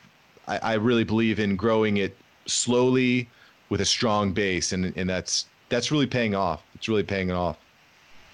I, 0.46 0.59
I 0.59 0.74
really 0.74 1.05
believe 1.05 1.38
in 1.38 1.57
growing 1.57 1.98
it 1.98 2.16
slowly 2.46 3.29
with 3.68 3.81
a 3.81 3.85
strong 3.85 4.33
base, 4.33 4.72
and 4.72 4.92
and 4.96 5.09
that's 5.09 5.46
that's 5.68 5.90
really 5.90 6.07
paying 6.07 6.35
off. 6.35 6.62
It's 6.74 6.88
really 6.88 7.03
paying 7.03 7.31
off. 7.31 7.57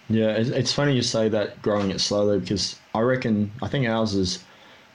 Yeah, 0.09 0.31
it's 0.31 0.73
funny 0.73 0.95
you 0.95 1.03
say 1.03 1.29
that 1.29 1.61
growing 1.63 1.91
it 1.91 2.01
slowly 2.01 2.39
because 2.39 2.79
I 2.95 3.01
reckon 3.01 3.51
I 3.63 3.69
think 3.69 3.87
ours 3.87 4.15
is 4.15 4.43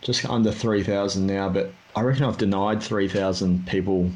just 0.02 0.26
under 0.26 0.52
three 0.52 0.84
thousand 0.84 1.28
now, 1.28 1.50
but 1.50 1.72
I 1.96 2.02
reckon 2.02 2.24
I've 2.24 2.38
denied 2.38 2.82
three 2.82 3.08
thousand 3.08 3.68
people 3.68 4.10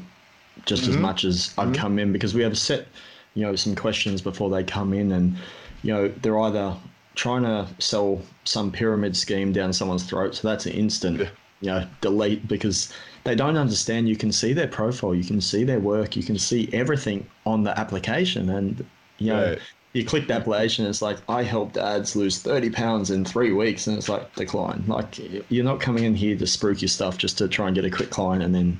just 0.64 0.82
mm-hmm. 0.82 0.92
as 0.92 0.98
much 0.98 1.24
as 1.24 1.54
I've 1.58 1.68
mm-hmm. 1.68 1.74
come 1.74 1.98
in 1.98 2.12
because 2.12 2.34
we 2.34 2.42
have 2.42 2.58
set, 2.58 2.88
you 3.34 3.42
know, 3.42 3.54
some 3.54 3.74
questions 3.74 4.22
before 4.22 4.50
they 4.50 4.64
come 4.64 4.92
in, 4.92 5.12
and 5.12 5.36
you 5.82 5.92
know 5.92 6.08
they're 6.08 6.40
either 6.40 6.74
trying 7.14 7.42
to 7.42 7.66
sell 7.78 8.20
some 8.44 8.70
pyramid 8.72 9.16
scheme 9.16 9.52
down 9.52 9.72
someone's 9.72 10.04
throat, 10.04 10.34
so 10.34 10.48
that's 10.48 10.66
an 10.66 10.72
instant. 10.72 11.20
Yeah 11.20 11.28
you 11.60 11.70
know, 11.70 11.86
delete 12.00 12.46
because 12.48 12.92
they 13.24 13.34
don't 13.34 13.56
understand. 13.56 14.08
You 14.08 14.16
can 14.16 14.32
see 14.32 14.52
their 14.52 14.68
profile, 14.68 15.14
you 15.14 15.24
can 15.24 15.40
see 15.40 15.64
their 15.64 15.80
work, 15.80 16.16
you 16.16 16.22
can 16.22 16.38
see 16.38 16.68
everything 16.72 17.26
on 17.44 17.64
the 17.64 17.78
application, 17.78 18.50
and 18.50 18.84
you 19.18 19.32
know. 19.32 19.50
Right. 19.50 19.58
You 19.92 20.04
click 20.04 20.26
the 20.26 20.34
application, 20.34 20.84
it's 20.84 21.00
like 21.00 21.16
I 21.26 21.42
helped 21.42 21.78
ads 21.78 22.14
lose 22.14 22.42
thirty 22.42 22.68
pounds 22.68 23.10
in 23.10 23.24
three 23.24 23.52
weeks, 23.52 23.86
and 23.86 23.96
it's 23.96 24.10
like 24.10 24.34
decline. 24.34 24.84
Like 24.86 25.18
you're 25.50 25.64
not 25.64 25.80
coming 25.80 26.04
in 26.04 26.14
here 26.14 26.36
to 26.36 26.44
spruik 26.44 26.82
your 26.82 26.88
stuff 26.88 27.16
just 27.16 27.38
to 27.38 27.48
try 27.48 27.68
and 27.68 27.74
get 27.74 27.86
a 27.86 27.90
quick 27.90 28.10
client, 28.10 28.42
and 28.42 28.54
then 28.54 28.78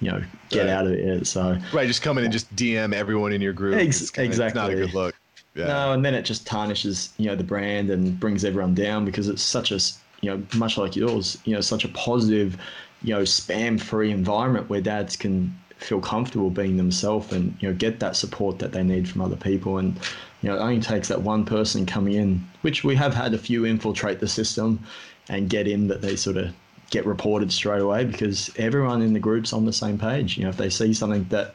you 0.00 0.10
know 0.10 0.22
get 0.50 0.66
right. 0.66 0.68
out 0.68 0.86
of 0.86 0.92
it. 0.92 1.26
So 1.26 1.56
right, 1.72 1.86
just 1.86 2.02
come 2.02 2.18
in 2.18 2.24
and 2.24 2.32
just 2.32 2.54
DM 2.56 2.92
everyone 2.92 3.32
in 3.32 3.40
your 3.40 3.54
group. 3.54 3.76
Ex- 3.76 4.10
kinda, 4.10 4.28
exactly, 4.28 4.60
not 4.60 4.70
a 4.70 4.74
good 4.74 4.92
look. 4.92 5.14
Yeah. 5.54 5.68
No, 5.68 5.92
and 5.94 6.04
then 6.04 6.12
it 6.12 6.22
just 6.26 6.46
tarnishes 6.46 7.14
you 7.16 7.28
know 7.28 7.36
the 7.36 7.44
brand 7.44 7.88
and 7.88 8.20
brings 8.20 8.44
everyone 8.44 8.74
down 8.74 9.06
because 9.06 9.28
it's 9.28 9.42
such 9.42 9.72
a 9.72 9.80
you 10.20 10.30
know, 10.30 10.42
much 10.56 10.76
like 10.76 10.96
yours, 10.96 11.38
you 11.44 11.54
know, 11.54 11.60
such 11.60 11.84
a 11.84 11.88
positive, 11.88 12.56
you 13.02 13.14
know, 13.14 13.22
spam-free 13.22 14.10
environment 14.10 14.68
where 14.68 14.80
dads 14.80 15.16
can 15.16 15.54
feel 15.80 16.00
comfortable 16.00 16.50
being 16.50 16.76
themselves 16.76 17.32
and 17.32 17.56
you 17.60 17.68
know 17.68 17.74
get 17.74 18.00
that 18.00 18.14
support 18.14 18.58
that 18.58 18.72
they 18.72 18.82
need 18.82 19.08
from 19.08 19.22
other 19.22 19.36
people. 19.36 19.78
And 19.78 19.96
you 20.42 20.48
know 20.48 20.56
it 20.56 20.60
only 20.60 20.80
takes 20.80 21.08
that 21.08 21.22
one 21.22 21.44
person 21.44 21.86
coming 21.86 22.14
in 22.14 22.46
which 22.60 22.84
we 22.84 22.94
have 22.96 23.14
had 23.14 23.34
a 23.34 23.38
few 23.38 23.64
infiltrate 23.64 24.20
the 24.20 24.28
system 24.28 24.84
and 25.28 25.48
get 25.48 25.66
in 25.66 25.88
that 25.88 26.02
they 26.02 26.16
sort 26.16 26.36
of 26.36 26.52
get 26.90 27.06
reported 27.06 27.52
straight 27.52 27.80
away 27.80 28.04
because 28.04 28.50
everyone 28.56 29.00
in 29.00 29.12
the 29.12 29.20
group's 29.20 29.52
on 29.52 29.64
the 29.64 29.72
same 29.72 29.98
page. 29.98 30.36
You 30.36 30.44
know 30.44 30.50
if 30.50 30.56
they 30.56 30.70
see 30.70 30.92
something 30.92 31.24
that 31.30 31.54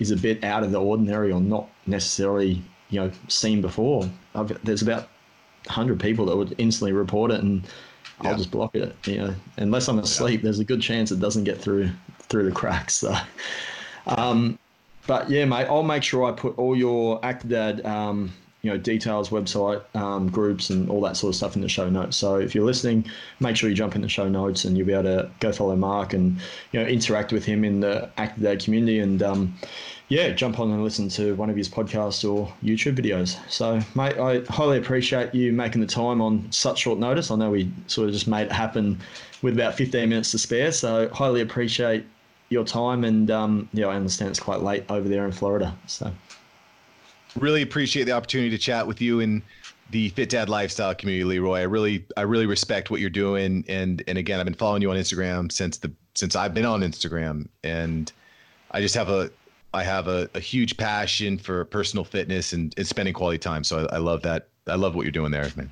is 0.00 0.10
a 0.10 0.16
bit 0.16 0.42
out 0.42 0.64
of 0.64 0.72
the 0.72 0.80
ordinary 0.80 1.30
or 1.30 1.40
not 1.40 1.68
necessarily 1.86 2.60
you 2.90 3.00
know 3.00 3.10
seen 3.28 3.60
before 3.60 4.10
I've, 4.34 4.62
there's 4.64 4.82
about 4.82 5.08
100 5.66 6.00
people 6.00 6.26
that 6.26 6.36
would 6.36 6.54
instantly 6.58 6.92
report 6.92 7.30
it 7.30 7.40
and 7.40 7.64
yeah. 8.22 8.30
I'll 8.30 8.36
just 8.36 8.50
block 8.50 8.74
it. 8.74 8.94
You 9.06 9.18
know, 9.18 9.34
unless 9.56 9.88
I'm 9.88 9.98
asleep, 9.98 10.40
yeah. 10.40 10.44
there's 10.44 10.60
a 10.60 10.64
good 10.64 10.80
chance 10.80 11.10
it 11.10 11.20
doesn't 11.20 11.44
get 11.44 11.60
through 11.60 11.90
through 12.20 12.44
the 12.44 12.52
cracks. 12.52 12.94
So, 12.94 13.14
um, 14.06 14.58
but 15.06 15.28
yeah, 15.28 15.44
mate, 15.44 15.66
I'll 15.66 15.82
make 15.82 16.02
sure 16.02 16.24
I 16.24 16.32
put 16.32 16.56
all 16.58 16.76
your 16.76 17.20
Actidad, 17.20 17.84
um, 17.84 18.32
you 18.64 18.70
know, 18.70 18.78
details, 18.78 19.28
website, 19.28 19.82
um, 19.94 20.28
groups, 20.30 20.70
and 20.70 20.88
all 20.88 21.02
that 21.02 21.16
sort 21.18 21.32
of 21.32 21.36
stuff 21.36 21.54
in 21.54 21.60
the 21.60 21.68
show 21.68 21.90
notes. 21.90 22.16
So 22.16 22.36
if 22.36 22.54
you're 22.54 22.64
listening, 22.64 23.04
make 23.38 23.56
sure 23.56 23.68
you 23.68 23.76
jump 23.76 23.94
in 23.94 24.00
the 24.00 24.08
show 24.08 24.26
notes 24.26 24.64
and 24.64 24.76
you'll 24.76 24.86
be 24.86 24.94
able 24.94 25.04
to 25.04 25.30
go 25.40 25.52
follow 25.52 25.76
Mark 25.76 26.14
and 26.14 26.38
you 26.72 26.80
know 26.80 26.86
interact 26.86 27.30
with 27.30 27.44
him 27.44 27.62
in 27.62 27.80
the 27.80 28.08
Actidad 28.16 28.64
community 28.64 29.00
and 29.00 29.22
um, 29.22 29.54
yeah, 30.08 30.30
jump 30.30 30.58
on 30.60 30.70
and 30.70 30.82
listen 30.82 31.08
to 31.10 31.34
one 31.34 31.50
of 31.50 31.56
his 31.56 31.68
podcasts 31.68 32.30
or 32.30 32.52
YouTube 32.62 32.96
videos. 32.96 33.38
So, 33.50 33.80
mate, 33.94 34.18
I 34.18 34.40
highly 34.52 34.78
appreciate 34.78 35.34
you 35.34 35.52
making 35.52 35.80
the 35.80 35.86
time 35.86 36.20
on 36.20 36.50
such 36.50 36.80
short 36.80 36.98
notice. 36.98 37.30
I 37.30 37.36
know 37.36 37.50
we 37.50 37.70
sort 37.86 38.08
of 38.08 38.14
just 38.14 38.28
made 38.28 38.46
it 38.46 38.52
happen 38.52 38.98
with 39.42 39.54
about 39.54 39.74
15 39.74 40.08
minutes 40.08 40.30
to 40.30 40.38
spare. 40.38 40.72
So, 40.72 41.08
highly 41.08 41.40
appreciate 41.40 42.04
your 42.48 42.64
time. 42.64 43.04
And, 43.04 43.30
um, 43.30 43.68
yeah, 43.72 43.86
I 43.86 43.96
understand 43.96 44.30
it's 44.30 44.40
quite 44.40 44.62
late 44.62 44.84
over 44.90 45.08
there 45.08 45.24
in 45.26 45.32
Florida. 45.32 45.74
So, 45.86 46.12
really 47.36 47.62
appreciate 47.62 48.04
the 48.04 48.12
opportunity 48.12 48.50
to 48.50 48.58
chat 48.58 48.86
with 48.86 49.00
you 49.00 49.20
and 49.20 49.42
the 49.90 50.08
Fit 50.10 50.30
Dad 50.30 50.48
lifestyle 50.48 50.94
community, 50.94 51.24
Leroy. 51.24 51.60
I 51.60 51.62
really, 51.62 52.04
I 52.16 52.22
really 52.22 52.46
respect 52.46 52.90
what 52.90 53.00
you're 53.00 53.10
doing. 53.10 53.64
And, 53.68 54.02
and 54.08 54.18
again, 54.18 54.40
I've 54.40 54.46
been 54.46 54.54
following 54.54 54.82
you 54.82 54.90
on 54.90 54.96
Instagram 54.96 55.52
since 55.52 55.78
the, 55.78 55.92
since 56.14 56.36
I've 56.36 56.54
been 56.54 56.64
on 56.64 56.80
Instagram. 56.80 57.48
And 57.62 58.10
I 58.70 58.80
just 58.80 58.94
have 58.94 59.08
a, 59.08 59.30
I 59.72 59.82
have 59.82 60.08
a, 60.08 60.28
a 60.34 60.40
huge 60.40 60.76
passion 60.76 61.38
for 61.38 61.64
personal 61.66 62.04
fitness 62.04 62.52
and, 62.52 62.74
and 62.76 62.86
spending 62.86 63.14
quality 63.14 63.38
time. 63.38 63.64
So 63.64 63.86
I, 63.90 63.96
I 63.96 63.98
love 63.98 64.22
that. 64.22 64.48
I 64.66 64.76
love 64.76 64.94
what 64.94 65.02
you're 65.02 65.12
doing 65.12 65.30
there, 65.30 65.50
man. 65.56 65.70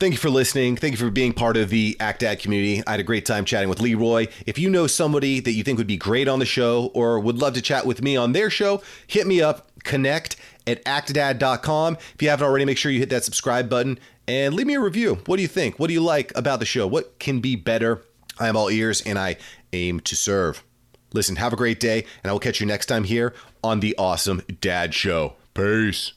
Thank 0.00 0.12
you 0.12 0.18
for 0.18 0.28
listening. 0.28 0.76
Thank 0.76 0.92
you 0.92 0.98
for 0.98 1.10
being 1.10 1.32
part 1.32 1.56
of 1.56 1.70
the 1.70 1.96
Actidad 2.00 2.40
community. 2.40 2.82
I 2.86 2.92
had 2.92 3.00
a 3.00 3.04
great 3.04 3.24
time 3.24 3.44
chatting 3.44 3.68
with 3.68 3.80
Leroy. 3.80 4.26
If 4.44 4.58
you 4.58 4.68
know 4.68 4.88
somebody 4.88 5.38
that 5.40 5.52
you 5.52 5.62
think 5.62 5.78
would 5.78 5.86
be 5.86 5.96
great 5.96 6.26
on 6.26 6.40
the 6.40 6.46
show 6.46 6.90
or 6.94 7.20
would 7.20 7.38
love 7.38 7.54
to 7.54 7.62
chat 7.62 7.86
with 7.86 8.02
me 8.02 8.16
on 8.16 8.32
their 8.32 8.50
show, 8.50 8.82
hit 9.06 9.26
me 9.26 9.40
up, 9.40 9.70
connect 9.84 10.36
at 10.66 10.84
actidad.com. 10.84 11.96
If 12.14 12.22
you 12.22 12.28
haven't 12.28 12.44
already, 12.44 12.64
make 12.64 12.76
sure 12.76 12.90
you 12.90 12.98
hit 12.98 13.10
that 13.10 13.24
subscribe 13.24 13.68
button 13.68 14.00
and 14.26 14.54
leave 14.54 14.66
me 14.66 14.74
a 14.74 14.80
review. 14.80 15.20
What 15.26 15.36
do 15.36 15.42
you 15.42 15.48
think? 15.48 15.78
What 15.78 15.86
do 15.86 15.94
you 15.94 16.02
like 16.02 16.36
about 16.36 16.58
the 16.58 16.66
show? 16.66 16.88
What 16.88 17.18
can 17.20 17.40
be 17.40 17.54
better? 17.54 18.02
I 18.38 18.48
am 18.48 18.56
all 18.56 18.70
ears 18.70 19.00
and 19.02 19.16
I 19.16 19.36
aim 19.72 20.00
to 20.00 20.16
serve. 20.16 20.64
Listen, 21.12 21.36
have 21.36 21.52
a 21.52 21.56
great 21.56 21.78
day, 21.78 22.04
and 22.22 22.30
I 22.30 22.32
will 22.32 22.40
catch 22.40 22.60
you 22.60 22.66
next 22.66 22.86
time 22.86 23.04
here 23.04 23.32
on 23.62 23.78
the 23.78 23.94
Awesome 23.96 24.42
Dad 24.60 24.92
Show. 24.92 25.34
Peace. 25.54 26.12